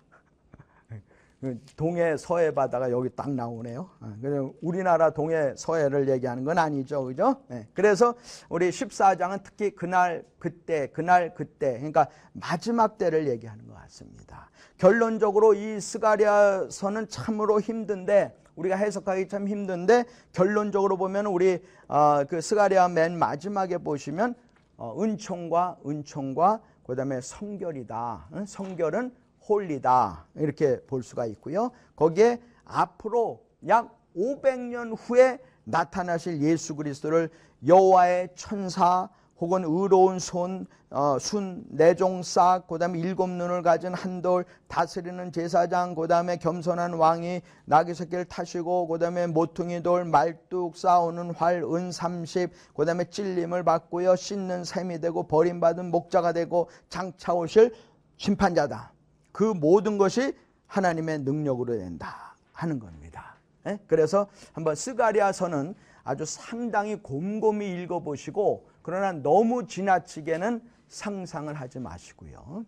[1.44, 3.90] 그 동해 서해 바다가 여기 딱 나오네요.
[4.00, 4.16] 아,
[4.62, 7.04] 우리나라 동해 서해를 얘기하는 건 아니죠.
[7.04, 7.36] 그죠?
[7.48, 7.68] 네.
[7.74, 8.14] 그래서
[8.48, 14.48] 우리 14장은 특히 그날 그때 그날 그때 그러니까 마지막 때를 얘기하는 것 같습니다.
[14.78, 22.88] 결론적으로 이 스가리아서는 참으로 힘든데 우리가 해석하기 참 힘든데 결론적으로 보면 우리 어, 그 스가리아
[22.88, 24.34] 맨 마지막에 보시면
[24.78, 28.28] 어, 은총과 은총과 그다음에 성결이다.
[28.32, 28.46] 응?
[28.46, 29.12] 성결은
[29.48, 31.70] 홀리다 이렇게 볼 수가 있고요.
[31.96, 37.30] 거기에 앞으로 약 500년 후에 나타나실 예수 그리스도를
[37.66, 39.08] 여호와의 천사
[39.40, 46.06] 혹은 의로운 손, 어, 순, 내종싹, 그 다음에 일곱 눈을 가진 한돌, 다스리는 제사장, 그
[46.06, 52.52] 다음에 겸손한 왕이 나귀 새끼를 타시고, 그 다음에 모퉁이 돌, 말뚝, 싸우는 활, 은 삼십,
[52.76, 57.74] 그 다음에 찔림을 받고요, 씻는 셈이 되고, 버림받은 목자가 되고, 장차 오실
[58.16, 58.93] 심판자다.
[59.34, 60.32] 그 모든 것이
[60.68, 63.34] 하나님의 능력으로 된다 하는 겁니다.
[63.66, 63.80] 예?
[63.88, 72.64] 그래서 한번 스가리아서는 아주 상당히 곰곰이 읽어보시고 그러나 너무 지나치게는 상상을 하지 마시고요.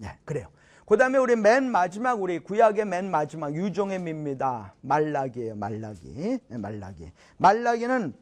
[0.00, 0.48] 네, 그래요.
[0.84, 4.74] 그 다음에 우리 맨 마지막, 우리 구약의 맨 마지막, 유종의 밉니다.
[4.82, 6.40] 말라기예요, 말라기.
[6.46, 7.10] 네, 말라기.
[7.38, 8.12] 말라기는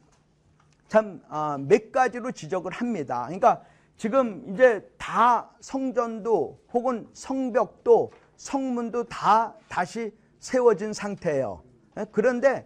[0.87, 3.23] 참몇 어, 가지로 지적을 합니다.
[3.25, 3.65] 그러니까
[3.99, 11.63] 지금 이제 다 성전도 혹은 성벽도 성문도 다 다시 세워진 상태예요.
[11.95, 12.65] 네, 그런데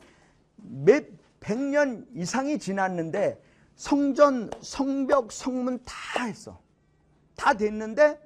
[0.56, 3.42] 몇 백 년 이상이 지났는데
[3.74, 6.60] 성전, 성벽, 성문 다 했어.
[7.34, 8.20] 다 됐는데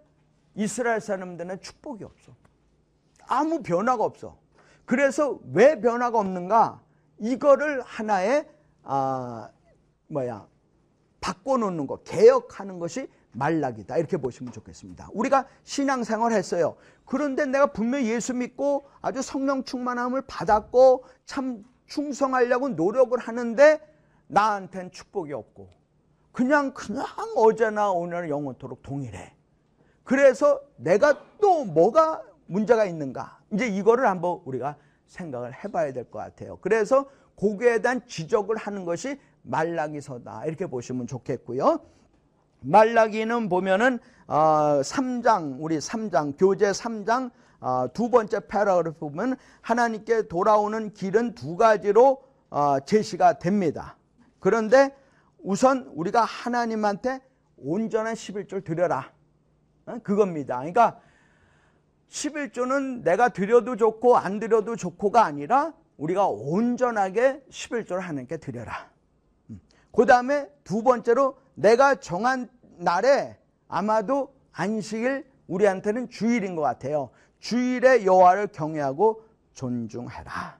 [0.54, 2.32] 이스라엘 사람들은 축복이 없어.
[3.26, 4.38] 아무 변화가 없어.
[4.84, 6.82] 그래서 왜 변화가 없는가?
[7.18, 8.46] 이거를 하나의
[8.82, 9.50] 아
[10.08, 10.46] 뭐야
[11.26, 13.96] 바꿔놓는 거, 개혁하는 것이 말락이다.
[13.98, 15.08] 이렇게 보시면 좋겠습니다.
[15.12, 16.76] 우리가 신앙생활 했어요.
[17.04, 23.80] 그런데 내가 분명히 예수 믿고 아주 성령 충만함을 받았고 참 충성하려고 노력을 하는데
[24.28, 25.68] 나한텐 축복이 없고
[26.30, 29.34] 그냥 그냥 어제나 오늘 영원토록 동일해.
[30.04, 33.40] 그래서 내가 또 뭐가 문제가 있는가?
[33.52, 36.58] 이제 이거를 한번 우리가 생각을 해봐야 될 것 같아요.
[36.60, 40.44] 그래서 거기에 대한 지적을 하는 것이 말라기서다.
[40.46, 41.80] 이렇게 보시면 좋겠고요.
[42.60, 47.30] 말라기는 보면은 어, 3장 우리 3장 교재 3장
[47.60, 53.96] 어, 두 번째 paragraph 보면 하나님께 돌아오는 길은 두 가지로 어, 제시가 됩니다.
[54.40, 54.94] 그런데
[55.38, 57.20] 우선 우리가 하나님한테
[57.56, 59.12] 온전한 11조를 드려라.
[59.86, 59.98] 어?
[60.02, 60.56] 그겁니다.
[60.58, 61.00] 그러니까
[62.08, 68.90] 11조는 내가 드려도 좋고 안 드려도 좋고가 아니라 우리가 온전하게 11조를 하나님께 드려라.
[69.96, 70.00] 음.
[70.00, 77.10] 그 다음에 두 번째로 내가 정한 날에 아마도 안식일 우리한테는 주일인 것 같아요.
[77.38, 79.22] 주일에 여호와를 경외하고
[79.54, 80.58] 존중해라.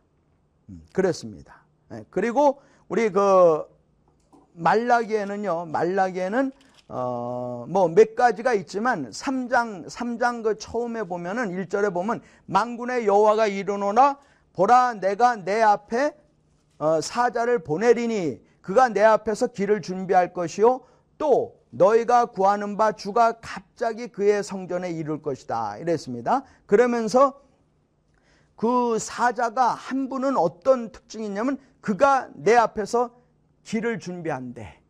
[0.70, 1.64] 음, 그렇습니다.
[1.88, 3.64] 네, 그리고 우리 그
[4.54, 5.66] 말라기에는요.
[5.66, 6.52] 말라기에는
[6.88, 14.18] 어 뭐 몇 가지가 있지만 3장 3장 그 처음에 보면은 1절에 보면 만군의 여호와가 이르노라
[14.52, 16.14] 보라 내가 내 앞에
[16.78, 20.80] 어, 사자를 보내리니 그가 내 앞에서 길을 준비할 것이요
[21.18, 25.76] 또 너희가 구하는 바 주가 갑자기 그의 성전에 이룰 것이다.
[25.78, 26.42] 이랬습니다.
[26.66, 27.40] 그러면서
[28.56, 33.14] 그 사자가 한 분은 어떤 특징이 있냐면 그가 내 앞에서
[33.62, 34.80] 길을 준비한대.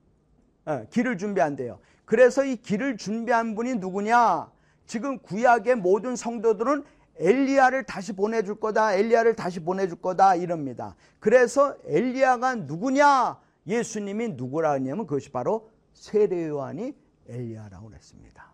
[0.65, 1.79] 어, 길을 준비한대요.
[2.07, 4.51] 그래서 이 길을 준비한 분이 누구냐?
[4.87, 6.83] 지금 구약의 모든 성도들은
[7.19, 8.95] 엘리야를 다시 보내줄 거다.
[8.95, 10.35] 엘리야를 다시 보내줄 거다.
[10.37, 10.97] 이럽니다.
[11.21, 13.45] 그래서 엘리야가 누구냐?
[13.67, 16.95] 예수님이 누구라 하냐면 그것이 바로 세례 요한이
[17.29, 18.53] 엘리야라고 그랬습니다.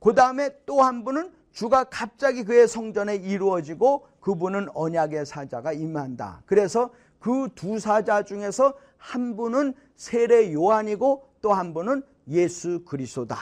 [0.00, 6.42] 그 다음에 또 한 분은 주가 갑자기 그의 성전에 이루어지고 그분은 언약의 사자가 임한다.
[6.46, 13.36] 그래서 그 두 사자 중에서 한 분은 세례 요한이고 또 한 분은 예수 그리스도다.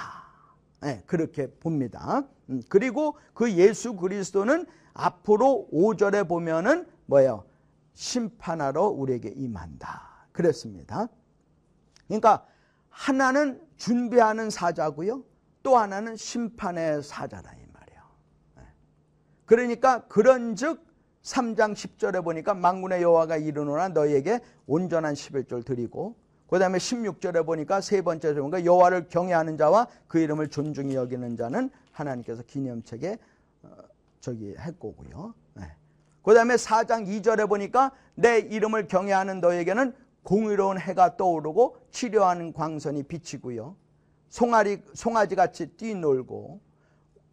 [0.82, 2.24] 네, 그렇게 봅니다.
[2.50, 7.44] 음, 그리고 그 예수 그리스도는 앞으로 5절에 보면은 뭐예요?
[7.94, 10.11] 심판하러 우리에게 임한다.
[10.32, 11.08] 그랬습니다.
[12.06, 12.46] 그러니까
[12.88, 15.24] 하나는 준비하는 사자고요.
[15.62, 18.02] 또 하나는 심판의 사자다 이 말이에요.
[18.56, 18.62] 네.
[19.46, 20.84] 그러니까 그런즉
[21.22, 26.16] 3장 10절에 보니까 만군의 여호와가 이르노라 너희에게 온전한 11조를 드리고
[26.48, 31.70] 그 다음에 16절에 보니까 세 번째 보니까 여호와를 경외하는 자와 그 이름을 존중히 여기는 자는
[31.92, 33.18] 하나님께서 기념책에
[33.62, 33.68] 어,
[34.20, 35.34] 저기 했고고요.
[35.54, 35.72] 네.
[36.22, 43.76] 그다음에 4장 2절에 보니까 내 이름을 경외하는 너에게는 공의로운 해가 떠오르고 치료하는 광선이 비치고요.
[44.28, 46.60] 송아리, 송아지 같이 뛰놀고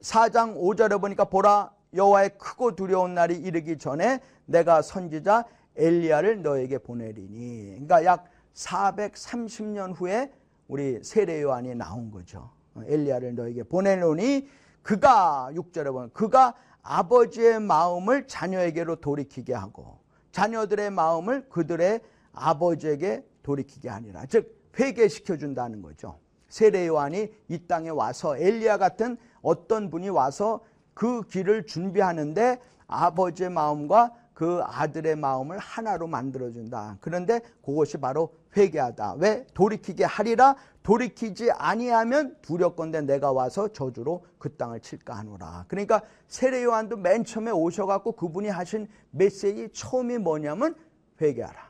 [0.02, 7.70] 4장 5절에 보니까 보라 여호와의 크고 두려운 날이 이르기 전에 내가 선지자 엘리야를 너에게 보내리니
[7.72, 10.32] 그러니까 약 430년 후에
[10.68, 12.52] 우리 세례 요한이 나온 거죠.
[12.76, 14.48] 엘리야를 너에게 보내노니
[14.82, 20.00] 그가 6절에 보면 그가 아버지의 마음을 자녀에게로 돌이키게 하고
[20.32, 22.02] 자녀들의 마음을 그들의
[22.34, 24.26] 아버지에게 돌이키게 하니라.
[24.28, 26.20] 즉 회개시켜 준다는 거죠.
[26.48, 30.62] 세례 요한이 이 땅에 와서 엘리야 같은 어떤 분이 와서
[30.94, 36.98] 그 길을 준비하는데 아버지의 마음과 그 아들의 마음을 하나로 만들어 준다.
[37.02, 39.16] 그런데 그것이 바로 회개하다.
[39.16, 45.66] 왜 돌이키게 하리라 돌이키지 아니하면 두렵건대 내가 와서 저주로 그 땅을 칠까 하노라.
[45.68, 50.74] 그러니까 세례 요한도 맨 처음에 오셔 갖고 그분이 하신 메시지 처음이 뭐냐면
[51.22, 51.69] 회개하라.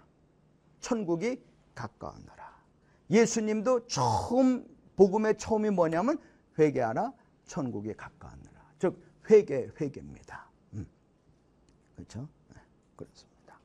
[0.80, 1.42] 천국이
[1.76, 2.50] 가까웠노라.
[3.10, 4.66] 예수님도 처음
[4.96, 6.18] 복음의 처음이 뭐냐면
[6.58, 7.14] 회개하라
[7.46, 8.60] 천국이 가까웠노라.
[8.80, 10.46] 즉 회개 회개입니다.
[10.74, 10.88] 음.
[11.96, 12.28] 그렇죠?
[12.54, 12.62] 네,
[12.96, 13.60] 그렇습니다.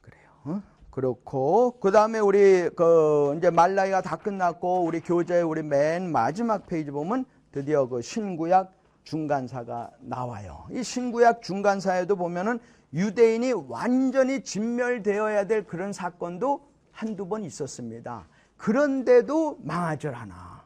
[0.00, 0.30] 그래요.
[0.44, 0.62] 어?
[0.90, 6.90] 그렇고 그 다음에 우리 그 이제 말라이가 다 끝났고 우리 교재 우리 맨 마지막 페이지
[6.90, 8.72] 보면 드디어 그 신구약
[9.04, 10.66] 중간사가 나와요.
[10.70, 12.58] 이 신구약 중간사에도 보면은
[12.92, 18.26] 유대인이 완전히 진멸되어야 될 그런 사건도 한두 번 있었습니다.
[18.56, 20.64] 그런데도 망하질 않아.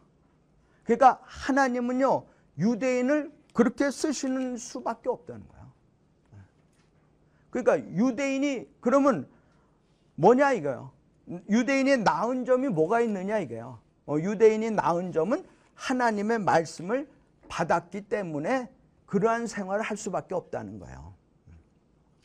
[0.84, 2.24] 그러니까 하나님은요,
[2.58, 5.64] 유대인을 그렇게 쓰시는 수밖에 없다는 거예요.
[7.50, 9.28] 그러니까 유대인이 그러면
[10.16, 10.90] 뭐냐 이거요.
[11.48, 13.78] 유대인이 나은 점이 뭐가 있느냐 이거요.
[14.06, 15.44] 어, 유대인이 나은 점은
[15.74, 17.08] 하나님의 말씀을
[17.48, 18.68] 받았기 때문에
[19.06, 21.13] 그러한 생활을 할 수밖에 없다는 거예요.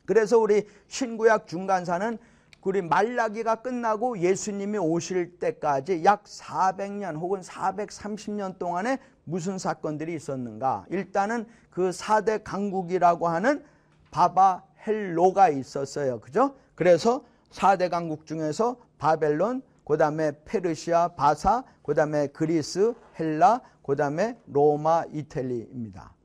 [0.09, 2.17] 그래서 우리 신구약 중간사는
[2.63, 10.87] 우리 말라기가 끝나고 예수님이 오실 때까지 약 400년 혹은 430년 동안에 무슨 사건들이 있었는가?
[10.89, 13.63] 일단은 그 4대 강국이라고 하는
[14.09, 16.19] 바바 헬로가 있었어요.
[16.21, 16.55] 그죠?
[16.73, 26.15] 그래서 4대 강국 중에서 바벨론, 그다음에 페르시아, 바사, 그다음에 그리스, 헬라, 그다음에 로마, 이탈리입니다.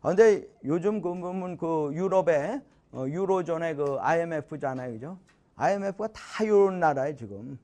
[0.00, 2.62] 그런데 요즘 그 보면 그 유럽의
[2.96, 4.92] 어, 유로존의 그 IMF잖아요.
[4.94, 5.18] 그죠?
[5.56, 7.58] IMF가 다 이런 나라에 지금.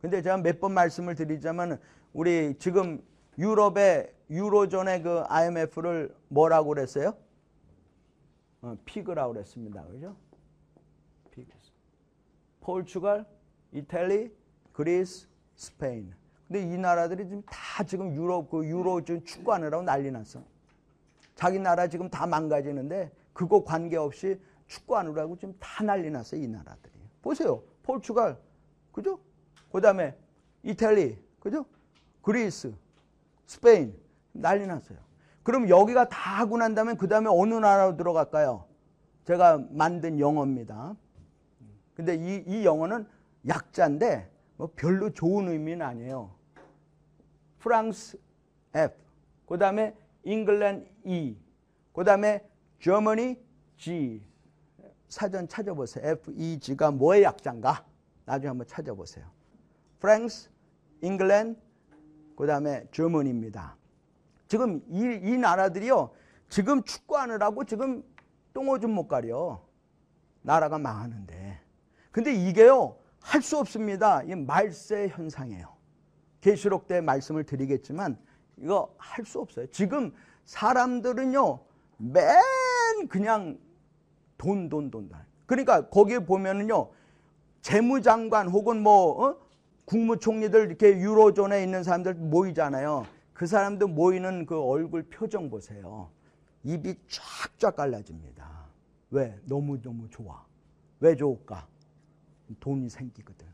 [0.00, 1.80] 근데 제가 몇 번 말씀을 드리자면
[2.12, 3.02] 우리 지금
[3.38, 7.14] 유럽의 유로존의 그 IMF를 뭐라고 그랬어요?
[8.62, 9.84] 어, 피그라고 그랬습니다.
[9.86, 10.14] 그죠?
[11.32, 11.50] 피그.
[12.60, 13.26] 포르투갈,
[13.72, 14.32] 이탈리,
[14.72, 15.26] 그리스,
[15.56, 16.14] 스페인.
[16.46, 20.40] 근데 이 나라들이 지금 다 지금 유럽 그 유로 좀 축구하느라고 난리 났어.
[21.34, 26.92] 자기 나라 지금 다 망가지는데 그거 관계없이 축구하느라고 지금 다 난리 났어 이 나라들이.
[27.20, 27.62] 보세요.
[27.82, 28.38] 포르투갈,
[28.92, 29.18] 그죠?
[29.72, 30.16] 그 다음에
[30.62, 31.66] 이탈리, 그죠?
[32.22, 32.74] 그리스,
[33.46, 33.98] 스페인,
[34.32, 34.98] 난리 났어요.
[35.42, 38.66] 그럼 여기가 다 하고 난 다음에 그 다음에 어느 나라로 들어갈까요?
[39.24, 40.94] 제가 만든 영어입니다.
[41.94, 43.06] 근데 이, 이 영어는
[43.46, 46.34] 약자인데 뭐 별로 좋은 의미는 아니에요.
[47.58, 48.18] 프랑스
[48.74, 48.94] F,
[49.46, 51.36] 그 다음에 잉글랜드 E,
[51.92, 52.46] 그 다음에
[52.80, 53.36] Germany
[53.76, 54.22] G,
[55.08, 56.04] 사전 찾아보세요.
[56.06, 57.84] FEG가 뭐의 약자인가?
[58.24, 59.26] 나중에 한번 찾아보세요.
[60.00, 60.50] 프랑스,
[61.00, 61.58] 잉글랜드,
[62.36, 63.76] 그 다음에 저머니입니다.
[64.46, 66.10] 지금 이, 이 나라들이요.
[66.48, 68.02] 지금 축구하느라고 지금
[68.54, 69.64] 똥오줌 못 가려.
[70.42, 71.60] 나라가 망하는데.
[72.10, 72.96] 근데 이게요.
[73.20, 74.22] 할 수 없습니다.
[74.22, 75.76] 이 말세 현상이에요.
[76.40, 78.18] 계시록 때 말씀을 드리겠지만
[78.58, 79.66] 이거 할 수 없어요.
[79.66, 81.60] 지금 사람들은요.
[81.98, 82.40] 맨
[83.08, 83.58] 그냥
[84.38, 85.10] 돈, 돈, 돈.
[85.46, 86.90] 그러니까 거기에 보면은요,
[87.60, 89.36] 재무장관 혹은 뭐, 어?
[89.84, 93.06] 국무총리들 이렇게 유로존에 있는 사람들 모이잖아요.
[93.32, 96.10] 그 사람들 모이는 그 얼굴 표정 보세요.
[96.62, 98.46] 입이 쫙쫙 갈라집니다.
[99.10, 99.38] 왜?
[99.44, 100.44] 너무너무 좋아.
[101.00, 101.66] 왜 좋을까?
[102.60, 103.46] 돈이 생기거든.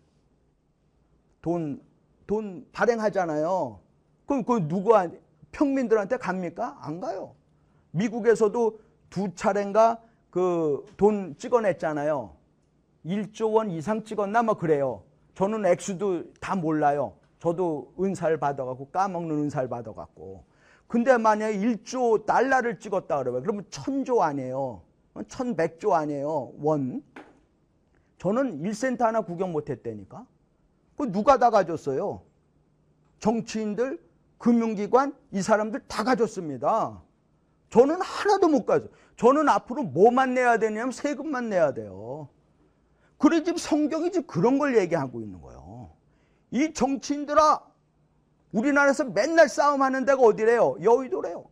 [1.40, 1.80] 돈,
[2.26, 3.78] 돈 발행하잖아요.
[4.26, 5.08] 그럼 그 누가
[5.52, 6.78] 평민들한테 갑니까?
[6.80, 7.34] 안 가요.
[7.92, 8.80] 미국에서도
[9.10, 10.02] 두 차례인가
[10.34, 12.34] 그 돈 찍어냈잖아요.
[13.06, 15.04] 1조 원 이상 찍었나 뭐 그래요.
[15.36, 17.14] 저는 액수도 다 몰라요.
[17.38, 20.44] 저도 은사를 받아갖고 까먹는 은사를 받아갖고.
[20.88, 24.82] 근데 만약에 1조 달러를 찍었다 그러면 그러면 천조 아니에요.
[25.28, 26.52] 천백조 아니에요.
[26.58, 27.04] 원.
[28.18, 30.26] 저는 1센트 하나 구경 못했다니까.
[30.96, 32.22] 그 누가 다 가졌어요?
[33.20, 34.02] 정치인들,
[34.38, 37.00] 금융기관, 이 사람들 다 가졌습니다.
[37.70, 38.88] 저는 하나도 못 가져.
[39.16, 42.28] 저는 앞으로 뭐만 내야 되냐면 세금만 내야 돼요.
[43.18, 45.90] 그래 지금 성경이 지금 그런 걸 얘기하고 있는 거예요.
[46.50, 47.60] 이 정치인들아
[48.52, 50.76] 우리나라에서 맨날 싸움하는 데가 어디래요?
[50.82, 51.44] 여의도래요.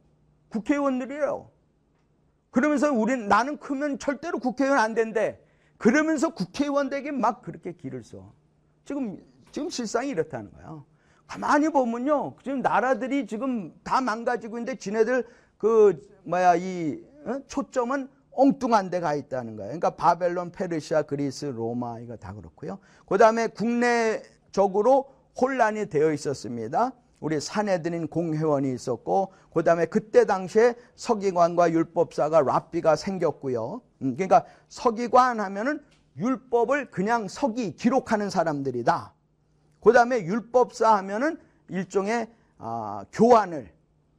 [0.49, 1.51] 국회의원들이래요.
[2.51, 5.41] 그러면서 우린 나는 크면 절대로 국회의원 안 된대.
[5.79, 8.33] 그러면서 국회의원 되게 막 그렇게 길을 써.
[8.85, 9.19] 지금
[9.51, 10.85] 지금 실상이 이렇다는 거예요.
[11.27, 12.37] 가만히 보면요.
[12.45, 17.12] 지금 나라들이 지금 다 망가지고 있는데 지네들 그 뭐야 이 어?
[17.47, 19.69] 초점은 엉뚱한 데 가 있다는 거예요.
[19.69, 22.79] 그러니까 바벨론, 페르시아, 그리스, 로마 이거 다 그렇고요.
[23.07, 26.93] 그 다음에 국내적으로 혼란이 되어 있었습니다.
[27.21, 33.81] 우리 사내들인 공회원이 있었고 그 다음에 그때 당시에 서기관과 율법사가 랍비가 생겼고요.
[34.03, 35.81] 음, 그러니까 서기관 하면은
[36.17, 39.15] 율법을 그냥 서기 기록하는 사람들이다.
[39.81, 43.71] 그 다음에 율법사 하면은 일종의 아, 교환을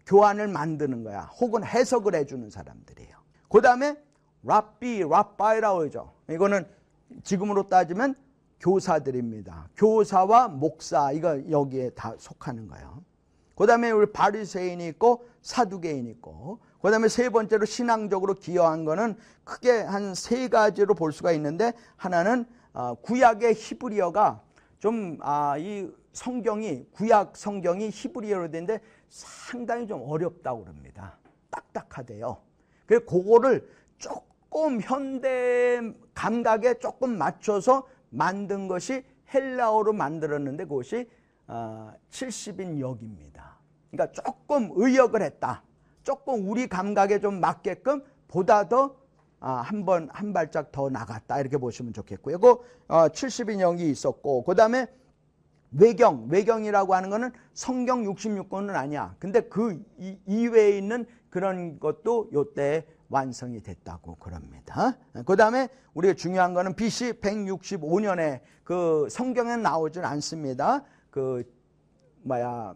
[0.06, 1.22] 교환을 만드는 거야.
[1.40, 3.16] 혹은 해석을 해주는 사람들이에요.
[3.50, 3.98] 그 다음에
[4.44, 6.14] 랍비, 랍바이라고 하죠.
[6.30, 6.68] 이거는
[7.24, 8.16] 지금으로 따지면
[8.60, 9.70] 교사들입니다.
[9.76, 13.04] 교사와 목사 이거 여기에 다 속하는 거예요.
[13.56, 19.82] 그 다음에 우리 바리새인이 있고 사두개인이 있고 그 다음에 세 번째로 신앙적으로 기여한 거는 크게
[19.82, 24.42] 한 세 가지로 볼 수가 있는데 하나는 어, 구약의 히브리어가
[24.80, 25.56] 좀이 아,
[26.14, 28.80] 성경이 구약 성경이 히브리어로 된데
[29.14, 31.20] 상당히 좀 어렵다고 그럽니다.
[31.52, 32.42] 딱딱하대요.
[32.88, 35.80] 그래서 그거를 조금 현대
[36.16, 41.08] 감각에 조금 맞춰서 만든 것이 헬라어로 만들었는데 그것이
[41.48, 43.60] 70인 어, 역입니다.
[43.92, 45.62] 그러니까 조금 의역을 했다.
[46.02, 48.96] 조금 우리 감각에 좀 맞게끔 보다 더
[49.40, 52.40] 한번 아, 한 발짝 더 나갔다 이렇게 보시면 좋겠고요.
[52.40, 52.56] 그
[52.88, 54.88] 70인 역이 있었고 그 다음에
[55.74, 59.16] 외경, 외경이라고 하는 것은 성경 66권은 아니야.
[59.20, 59.84] 근데 그
[60.26, 64.98] 이외에 있는 그런 것도 요때 완성이 됐다고 그럽니다.
[65.26, 70.84] 그 다음에 우리가 중요한 거는 BC 165년에 그 성경에 나오진 않습니다.
[71.10, 71.44] 그
[72.24, 72.76] 뭐야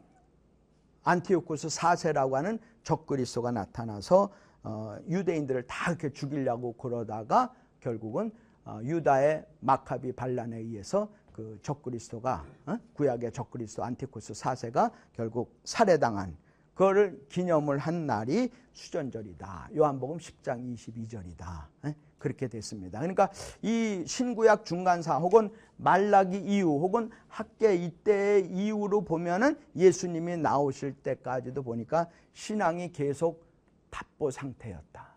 [1.03, 4.29] 안티오쿠스 4세라고 하는 적그리스도가 나타나서
[4.63, 8.31] 어, 유대인들을 다 이렇게 죽이려고 그러다가 결국은
[8.65, 12.79] 어, 유다의 마카비 반란에 의해서 그 적그리스도가 어?
[12.93, 16.35] 구약의 적그리스도 안티코스 4세가 결국 살해당한
[16.73, 19.69] 그거를 기념을 한 날이 수전절이다.
[19.75, 21.95] 요한복음 10장 22절이다.
[22.17, 22.99] 그렇게 됐습니다.
[22.99, 23.29] 그러니까
[23.61, 32.07] 이 신구약 중간사 혹은 말라기 이후 혹은 학계 이때의 이후로 보면은 예수님이 나오실 때까지도 보니까
[32.33, 33.45] 신앙이 계속
[33.91, 35.15] 답보 상태였다.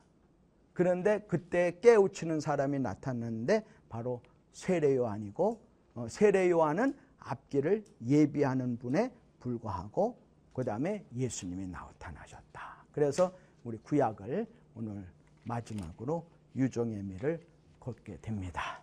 [0.74, 4.20] 그런데 그때 깨우치는 사람이 나타났는데 바로
[4.52, 5.69] 세례요한이고 어,
[6.08, 10.18] 세례 요한은 앞길을 예비하는 분에 불과하고
[10.52, 12.84] 그 다음에 예수님이 나타나셨다.
[12.92, 13.32] 그래서
[13.64, 15.06] 우리 구약을 오늘
[15.44, 16.26] 마지막으로
[16.56, 17.46] 유종의 미를
[17.78, 18.82] 걷게 됩니다.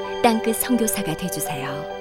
[0.31, 2.00] 땅끝 성교사가 되주세요